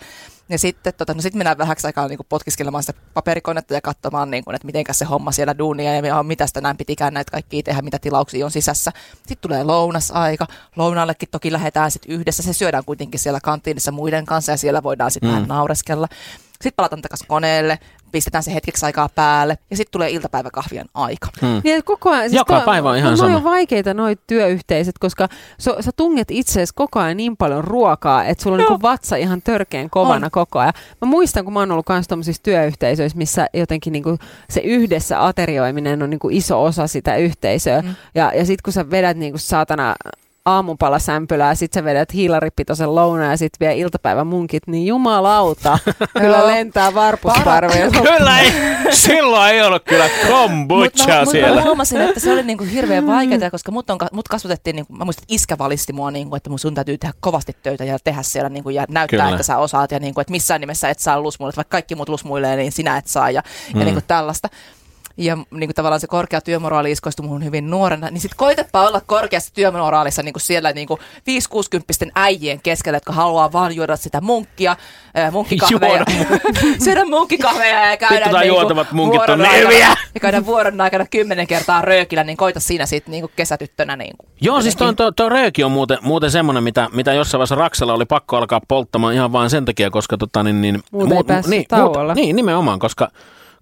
Ja 0.50 0.60
sitten 0.60 0.94
tota, 0.98 1.14
no 1.14 1.22
sit 1.22 1.34
mennään 1.34 1.58
vähäksi 1.58 1.88
aikaa 1.88 2.08
niin 2.08 2.20
potkiskelemaan 2.30 2.84
sitä 2.84 3.00
paperikonetta 3.14 3.74
ja 3.74 3.82
katsomaan, 3.82 4.32
niin 4.32 4.44
kuin, 4.44 4.56
että 4.56 4.66
miten 4.66 4.84
se 4.92 5.06
homma 5.06 5.32
siellä 5.32 5.58
duunia 5.58 5.96
ja 5.96 6.24
mitä 6.24 6.48
sitä 6.48 6.62
näin 6.62 6.78
pitikään 6.78 7.14
näitä 7.14 7.32
kaikkia 7.32 7.64
tehdä, 7.64 7.82
mitä 7.82 8.00
tilauksia 8.00 8.46
on 8.46 8.52
sisässä. 8.52 8.92
Sitten 9.14 9.38
tulee 9.42 9.64
lounasaika. 9.64 10.48
Lounaallekin 10.76 11.30
toki 11.32 11.52
lähdetään 11.52 11.92
sitten 11.92 12.12
yhdessä. 12.12 12.44
Se 12.44 12.54
syödään 12.54 12.86
kuitenkin 12.86 13.20
siellä 13.20 13.40
kantiinissa 13.44 13.92
muiden 13.92 14.26
kanssa 14.26 14.52
ja 14.52 14.58
siellä 14.58 14.84
voidaan 14.84 15.12
sitten 15.12 15.30
mm. 15.30 15.36
vähän 15.36 15.48
naureskella. 15.48 16.08
Sitten 16.52 16.74
palataan 16.76 17.02
takaisin 17.02 17.28
koneelle, 17.28 17.80
pistetään 18.12 18.43
se 18.43 18.54
hetkeksi 18.54 18.86
aikaa 18.86 19.10
päälle 19.15 19.58
ja 19.69 19.78
sitten 19.78 19.91
tulee 19.91 20.10
iltapäiväkahvien 20.10 20.86
aika. 20.93 21.28
Hmm. 21.41 21.62
Niin, 21.63 21.84
koko 21.84 22.10
ajan, 22.10 22.24
siis 22.24 22.34
Joka 22.34 22.60
to, 22.60 22.65
päivä 22.65 22.89
on 22.89 22.97
ihan 22.97 23.12
no, 23.12 23.17
sama. 23.17 23.36
on 23.36 23.43
vaikeita 23.43 23.93
noi 23.93 24.17
työyhteisöt, 24.28 24.97
koska 25.00 25.30
so, 25.58 25.78
sä 25.80 25.91
tunget 25.95 26.32
itseesi 26.32 26.74
koko 26.76 27.00
ajan 27.00 27.17
niin 27.17 27.38
paljon 27.38 27.63
ruokaa, 27.63 28.26
että 28.26 28.43
sulla 28.43 28.56
on 28.56 28.60
niinku 28.60 28.82
vatsa 28.82 29.15
ihan 29.15 29.41
törkeän 29.41 29.89
kovana 29.89 30.26
on. 30.26 30.32
koko 30.32 30.60
ajan. 30.60 30.74
Mä 31.02 31.08
muistan, 31.08 31.43
kun 31.43 31.54
mä 31.54 31.60
oon 31.60 31.71
ollut 31.71 31.86
myös 32.15 32.41
työyhteisöissä, 32.43 33.17
missä 33.17 33.47
jotenkin 33.54 33.93
niinku 33.93 34.17
se 34.50 34.62
yhdessä 34.62 35.26
aterioiminen 35.26 36.04
on 36.04 36.10
niinku 36.10 36.30
iso 36.32 36.63
osa 36.63 36.88
sitä 36.88 37.15
yhteisöä. 37.15 37.82
Hmm. 37.82 37.95
Ja, 38.15 38.32
ja 38.36 38.45
sitten 38.45 38.63
kun 38.63 38.74
sä 38.74 38.89
vedät 38.89 39.17
niinku 39.17 39.38
saatana 39.38 39.95
aamupala 40.46 41.00
sämpylää, 41.00 41.56
sit 41.56 41.74
sä 41.74 41.84
vedät 41.84 42.14
hiilaripitoisen 42.14 42.96
lounaan 42.96 43.32
ja 43.32 43.38
sit 43.38 43.54
vielä 43.60 43.74
iltapäivän 43.74 44.28
munkit, 44.28 44.68
niin 44.68 44.88
jumalauta, 44.88 45.80
kyllä 46.22 46.48
lentää 46.48 46.94
varpusparveilla. 46.94 48.02
kyllä 48.02 48.40
ei, 48.40 48.52
silloin 48.92 49.52
ei 49.54 49.62
ollut 49.62 49.84
kyllä 49.84 50.10
kombucha 50.28 51.20
mut, 51.20 51.30
siellä. 51.32 51.56
Mä 51.56 51.66
huomasin, 51.66 52.02
että 52.02 52.20
se 52.20 52.34
oli 52.34 52.44
niinku 52.44 52.64
hirveän 52.64 53.08
vaikeaa, 53.08 53.52
koska 53.52 53.72
mut, 53.72 53.90
on, 53.90 53.98
mut 54.12 54.28
kasvatettiin, 54.28 54.76
niinku, 54.76 54.94
mä 54.94 55.06
muistan, 55.06 55.24
että 55.24 55.34
iskä 55.36 55.58
valisti 55.58 55.94
mua, 55.94 56.12
niinku, 56.12 56.36
että 56.36 56.50
mun 56.50 56.60
sun 56.60 56.76
täytyy 56.76 56.98
tehdä 56.98 57.14
kovasti 57.20 57.58
töitä 57.64 57.84
ja 57.84 57.98
tehdä 58.04 58.22
siellä 58.22 58.50
niinku, 58.50 58.70
ja 58.70 58.86
näyttää, 58.90 59.20
kyllä. 59.20 59.30
että 59.32 59.44
sä 59.44 59.58
osaat 59.58 59.92
ja 59.92 60.00
niinku, 60.00 60.22
että 60.22 60.32
missään 60.32 60.62
nimessä 60.62 60.90
et 60.90 61.00
saa 61.00 61.22
lusmuille, 61.22 61.54
vaikka 61.56 61.72
kaikki 61.72 61.96
muut 61.96 62.10
lusmuilee, 62.10 62.56
niin 62.56 62.72
sinä 62.72 62.98
et 62.98 63.08
saa 63.08 63.32
ja, 63.32 63.42
mm. 63.74 63.80
ja 63.80 63.86
niinku 63.86 64.02
tällaista 64.08 64.48
ja 65.26 65.36
niin 65.36 65.68
kuin 65.68 65.76
tavallaan 65.76 66.00
se 66.00 66.08
korkea 66.08 66.42
työmoraali 66.42 66.92
iskoistui 66.92 67.24
muuhun 67.24 67.44
hyvin 67.44 67.70
nuorena, 67.70 68.10
niin 68.10 68.22
sitten 68.22 68.38
koitapa 68.38 68.88
olla 68.88 69.02
korkeassa 69.06 69.54
työmoraalissa 69.54 70.24
niin 70.24 70.34
kuin 70.34 70.42
siellä 70.42 70.72
niin 70.72 70.88
kuin 70.88 71.00
5-60 72.08 72.12
äijien 72.16 72.62
keskellä, 72.62 72.96
jotka 72.96 73.14
haluaa 73.14 73.52
vaan 73.52 73.76
juoda 73.76 73.96
sitä 73.96 74.22
munkkia, 74.22 74.76
äh, 75.18 75.32
munkkikahveja, 75.32 76.06
syödä 76.84 77.06
munkkikahveja 77.06 77.90
ja 77.90 77.98
käydä 77.98 78.26
niin 78.26 78.48
juotavat 78.48 78.92
munkit 78.92 79.30
on 79.30 79.40
niin 79.40 79.80
Ja 80.14 80.20
käydä 80.22 80.46
vuoron 80.46 80.82
aikana 80.82 81.06
kymmenen 81.12 81.48
kertaa 81.48 81.82
röökillä, 81.82 82.24
niin 82.24 82.38
koita 82.38 82.60
siinä 82.60 82.86
sitten 82.86 83.12
niin 83.12 83.22
kuin 83.22 83.32
kesätyttönä. 83.36 83.96
Niin 83.96 84.18
kuin 84.18 84.30
Joo, 84.42 84.62
siis 84.62 84.76
tuo, 84.76 84.94
tuo, 84.94 85.12
tuo 85.12 85.30
rööki 85.30 85.64
on 85.64 85.72
muuten, 85.72 85.98
muuten 86.02 86.32
semmoinen, 86.32 86.64
mitä, 86.64 86.90
mitä 86.94 87.14
jossain 87.14 87.40
vaiheessa 87.40 87.56
Raksella 87.56 87.94
oli 87.94 88.06
pakko 88.06 88.38
alkaa 88.38 88.62
polttamaan 88.68 89.14
ihan 89.14 89.32
vain 89.32 89.50
sen 89.50 89.66
takia, 89.66 89.90
koska 89.90 90.18
tota, 90.18 90.44
niin, 90.44 90.62
niin, 90.62 90.84
muuten 90.92 91.18
ei 91.18 91.24
päässyt 91.24 91.50
niin, 91.50 91.66
tauolla. 91.68 92.14
niin, 92.14 92.36
nimenomaan, 92.36 92.80
koska 92.80 93.12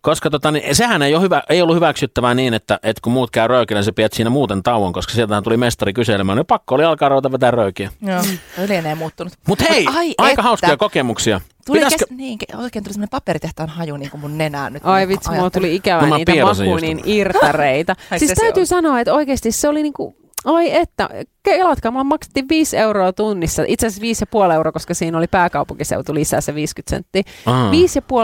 koska 0.01 0.29
tota, 0.29 0.51
niin, 0.51 0.75
sehän 0.75 1.01
ei, 1.01 1.15
ole 1.15 1.21
hyvä, 1.23 1.43
ei 1.49 1.61
ollut 1.61 1.75
hyväksyttävää 1.75 2.33
niin, 2.33 2.53
että, 2.53 2.79
että 2.83 3.01
kun 3.03 3.13
muut 3.13 3.31
käy 3.31 3.47
röökillä, 3.47 3.79
niin 3.79 3.85
se 3.85 3.91
pidät 3.91 4.13
siinä 4.13 4.29
muuten 4.29 4.63
tauon, 4.63 4.93
koska 4.93 5.13
sieltähän 5.13 5.43
tuli 5.43 5.57
mestari 5.57 5.93
kyselemään. 5.93 6.37
Niin 6.37 6.45
pakko 6.45 6.75
oli 6.75 6.83
alkaa 6.83 7.09
ruveta 7.09 7.31
vetää 7.31 7.51
röökiä. 7.51 7.91
Joo, 8.01 8.21
lienee 8.67 8.95
muuttunut. 8.95 9.33
Mutta 9.47 9.65
hei, 9.69 9.85
Ai 9.87 10.13
aika 10.17 10.29
että. 10.31 10.41
hauskia 10.41 10.77
kokemuksia. 10.77 11.41
Tuli 11.65 11.77
Pitäisikö... 11.77 12.05
kes... 12.05 12.17
niin, 12.17 12.37
oikein 12.57 12.83
tuli 12.83 12.93
sellainen 12.93 13.09
paperitehtaan 13.09 13.69
haju 13.69 13.97
niin 13.97 14.11
kuin 14.11 14.21
mun 14.21 14.37
nenään 14.37 14.73
nyt. 14.73 14.81
Ai 14.85 15.07
vitsi, 15.07 15.31
mulla 15.31 15.49
tuli 15.49 15.75
ikävä 15.75 16.07
no, 16.07 16.17
niitä 16.17 16.33
makuunin 16.43 17.01
irtareita. 17.05 17.95
siis 18.17 18.33
täytyy 18.33 18.65
sanoa, 18.65 18.99
että 18.99 19.13
oikeasti 19.13 19.51
se 19.51 19.67
oli 19.67 19.83
niin 19.83 19.93
kuin 19.93 20.15
Oi 20.45 20.75
että, 20.75 21.09
kelatkaa, 21.43 21.91
mulla 21.91 22.03
maksettiin 22.03 22.49
5 22.49 22.77
euroa 22.77 23.13
tunnissa, 23.13 23.63
itse 23.67 23.87
asiassa 23.87 24.25
5,5 24.47 24.53
euroa, 24.53 24.71
koska 24.71 24.93
siinä 24.93 25.17
oli 25.17 25.27
pääkaupunkiseutu 25.27 26.13
lisää 26.13 26.41
se 26.41 26.55
50 26.55 26.89
senttiä. 26.89 27.23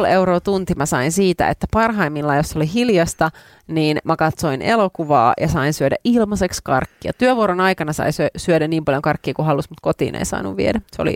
5,5 0.01 0.07
euroa 0.07 0.39
tunti 0.39 0.73
mä 0.75 0.85
sain 0.85 1.11
siitä, 1.11 1.49
että 1.49 1.67
parhaimmillaan, 1.71 2.37
jos 2.37 2.55
oli 2.55 2.73
hiljasta, 2.73 3.31
niin 3.67 3.97
mä 4.03 4.15
katsoin 4.15 4.61
elokuvaa 4.61 5.33
ja 5.41 5.47
sain 5.47 5.73
syödä 5.73 5.95
ilmaiseksi 6.03 6.61
karkkia. 6.63 7.13
Työvuoron 7.13 7.61
aikana 7.61 7.93
sai 7.93 8.09
syödä 8.37 8.67
niin 8.67 8.85
paljon 8.85 9.01
karkkia 9.01 9.33
kuin 9.33 9.45
halusi, 9.45 9.69
mutta 9.69 9.81
kotiin 9.81 10.15
ei 10.15 10.25
saanut 10.25 10.57
viedä. 10.57 10.81
Se 10.95 11.01
oli, 11.01 11.15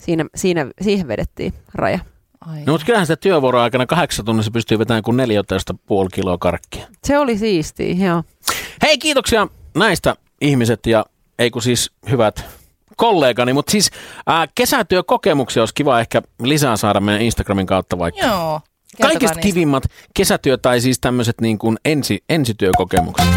siinä, 0.00 0.24
siinä, 0.34 0.66
siihen 0.80 1.08
vedettiin 1.08 1.54
raja. 1.74 1.98
Ai. 2.40 2.62
No, 2.66 2.72
mutta 2.72 2.86
kyllähän 2.86 3.06
sitä 3.06 3.16
työvuoron 3.16 3.62
aikana 3.62 3.86
kahdeksan 3.86 4.24
tunnissa 4.24 4.50
pystyy 4.50 4.78
vetämään 4.78 5.02
kuin 5.02 5.18
14,5 5.18 5.24
kiloa 6.12 6.38
karkkia. 6.38 6.86
Se 7.04 7.18
oli 7.18 7.38
siistiä, 7.38 7.94
joo. 8.06 8.22
Hei, 8.82 8.98
kiitoksia 8.98 9.48
näistä 9.76 10.16
ihmiset 10.40 10.86
ja 10.86 11.04
ei 11.38 11.50
kun 11.50 11.62
siis 11.62 11.90
hyvät 12.10 12.44
kollegani, 12.96 13.52
mutta 13.52 13.70
siis 13.72 13.90
ää, 14.26 14.48
kesätyökokemuksia 14.54 15.62
olisi 15.62 15.74
kiva 15.74 16.00
ehkä 16.00 16.22
lisää 16.42 16.76
saada 16.76 17.00
meidän 17.00 17.22
Instagramin 17.22 17.66
kautta 17.66 17.98
vaikka. 17.98 18.26
Joo. 18.26 18.60
Kaikista 19.02 19.34
niistä. 19.34 19.40
kivimmat 19.40 19.82
kesätyö- 20.14 20.58
tai 20.58 20.80
siis 20.80 21.00
tämmöiset 21.00 21.40
niin 21.40 21.58
kuin 21.58 21.76
ensi, 21.84 22.24
ensityökokemukset. 22.28 23.28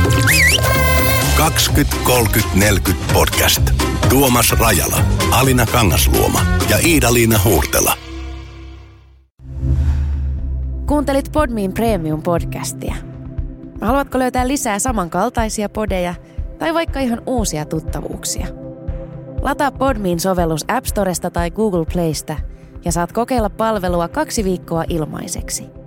20, 1.37 1.97
30, 2.03 2.59
40 2.59 3.13
podcast. 3.13 3.61
Tuomas 4.09 4.51
Rajala, 4.51 5.01
Alina 5.31 5.65
Kangasluoma 5.65 6.41
ja 6.69 6.77
Iida-Liina 6.77 7.39
Huurtela. 7.45 7.97
Kuuntelit 10.87 11.31
Podmin 11.31 11.73
Premium-podcastia. 11.73 12.95
Haluatko 13.81 14.19
löytää 14.19 14.47
lisää 14.47 14.79
samankaltaisia 14.79 15.69
podeja– 15.69 16.15
tai 16.61 16.73
vaikka 16.73 16.99
ihan 16.99 17.21
uusia 17.25 17.65
tuttavuuksia. 17.65 18.47
Lataa 19.41 19.71
Podmin 19.71 20.19
sovellus 20.19 20.65
App 20.67 20.85
Storesta 20.85 21.29
tai 21.29 21.51
Google 21.51 21.85
Playsta 21.93 22.35
ja 22.85 22.91
saat 22.91 23.11
kokeilla 23.11 23.49
palvelua 23.49 24.07
kaksi 24.07 24.43
viikkoa 24.43 24.83
ilmaiseksi. 24.89 25.80